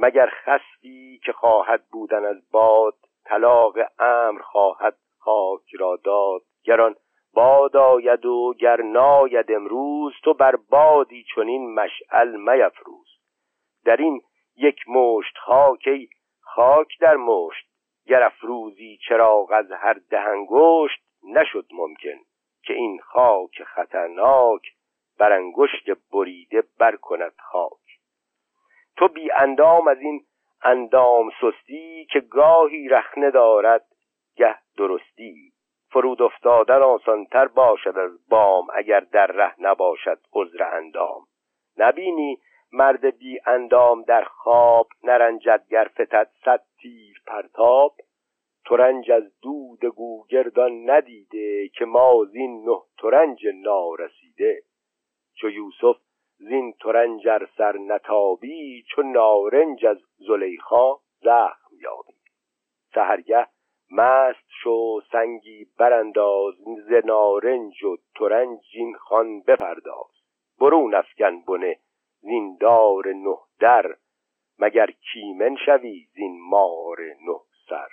[0.03, 2.95] مگر خستی که خواهد بودن از باد
[3.25, 6.41] طلاق امر خواهد خاک را داد.
[6.65, 6.97] گران
[7.35, 13.09] باد آید و گر ناید امروز تو بر بادی چنین مشعل میفروز.
[13.85, 14.23] در این
[14.57, 15.89] یک مشت خاک
[16.41, 17.67] خاک در مشت
[18.07, 22.19] گر افروزی چراغ از هر دهنگشت نشد ممکن
[22.63, 24.63] که این خاک خطرناک
[25.19, 27.80] بر انگشت بریده بر کند خاک.
[29.01, 30.25] تو بی اندام از این
[30.63, 33.87] اندام سستی که گاهی رخنه دارد
[34.37, 35.53] گه درستی.
[35.93, 41.27] فرود افتادن آسانتر باشد از بام اگر در ره نباشد عذر اندام.
[41.77, 42.39] نبینی
[42.73, 47.95] مرد بی اندام در خواب نرنجد گر فتد صد تیر پرتاب؟
[48.67, 54.63] ترنج از دود گوگردان ندیده که ما زین نه ترنج نارسیده.
[55.35, 55.97] چو یوسف
[56.41, 62.15] زین ترنجر سر نتابی چو نارنج از زلیخا زخم یابی.
[62.95, 63.47] سهرگه
[63.91, 66.55] مست شو سنگی برانداز
[66.89, 70.11] ز نارنج و ترنج این خان بپرداز.
[70.61, 71.79] برون افکن بنه
[72.21, 73.97] زین دار نه در
[74.59, 77.89] مگر کیمن شوی زین مار نه سر.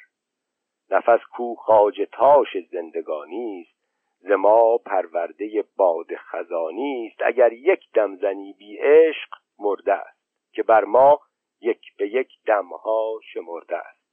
[0.91, 3.76] نفس کو خاج تاش زندگانی است
[4.19, 7.21] ز ما پرورده باد خزانی است.
[7.25, 9.29] اگر یک دم زنی بی عشق
[9.59, 11.19] مرده است که بر ما
[11.61, 14.07] یک به یک دمها شمرده است.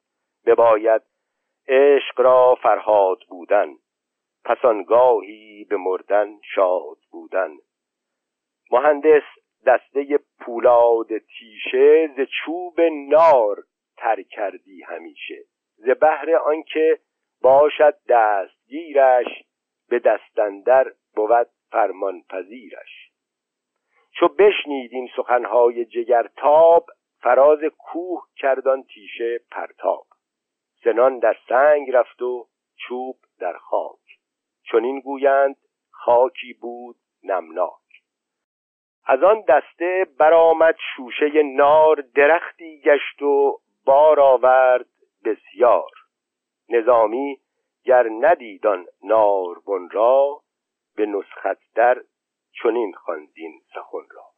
[0.47, 1.03] بباید
[1.69, 3.69] عشق را فرهاد بودن
[4.45, 7.51] پس آنگاهی به مردن شاد بودن.
[8.71, 9.23] مهندس
[9.67, 13.57] دسته پولاد تیشه ز چوب نار
[13.97, 15.45] تر کردی همیشه.
[15.77, 16.99] ز بهر آنکه
[17.43, 19.45] باشد دستگیرش
[19.95, 23.11] به دستندر بود فرمان پذیرش
[24.19, 26.87] چو بشنید این سخنهای جگرتاب
[27.21, 30.07] فراز کوه کردان تیشه پرتاب.
[30.85, 32.47] سنان در سنگ رفت و
[32.77, 34.19] چوب در خاک.
[34.73, 35.57] چنین گویند
[35.91, 38.03] خاکی بود نمناک.
[39.07, 44.87] از آن دسته برآمد شوشه نار درختی گشت و بار آورد
[45.25, 45.91] بسیار.
[46.69, 47.39] نظامی
[47.85, 50.41] گر ندیدان ناربن را
[50.97, 52.03] به نسخت در
[52.63, 54.34] چنین خواندین سخن را.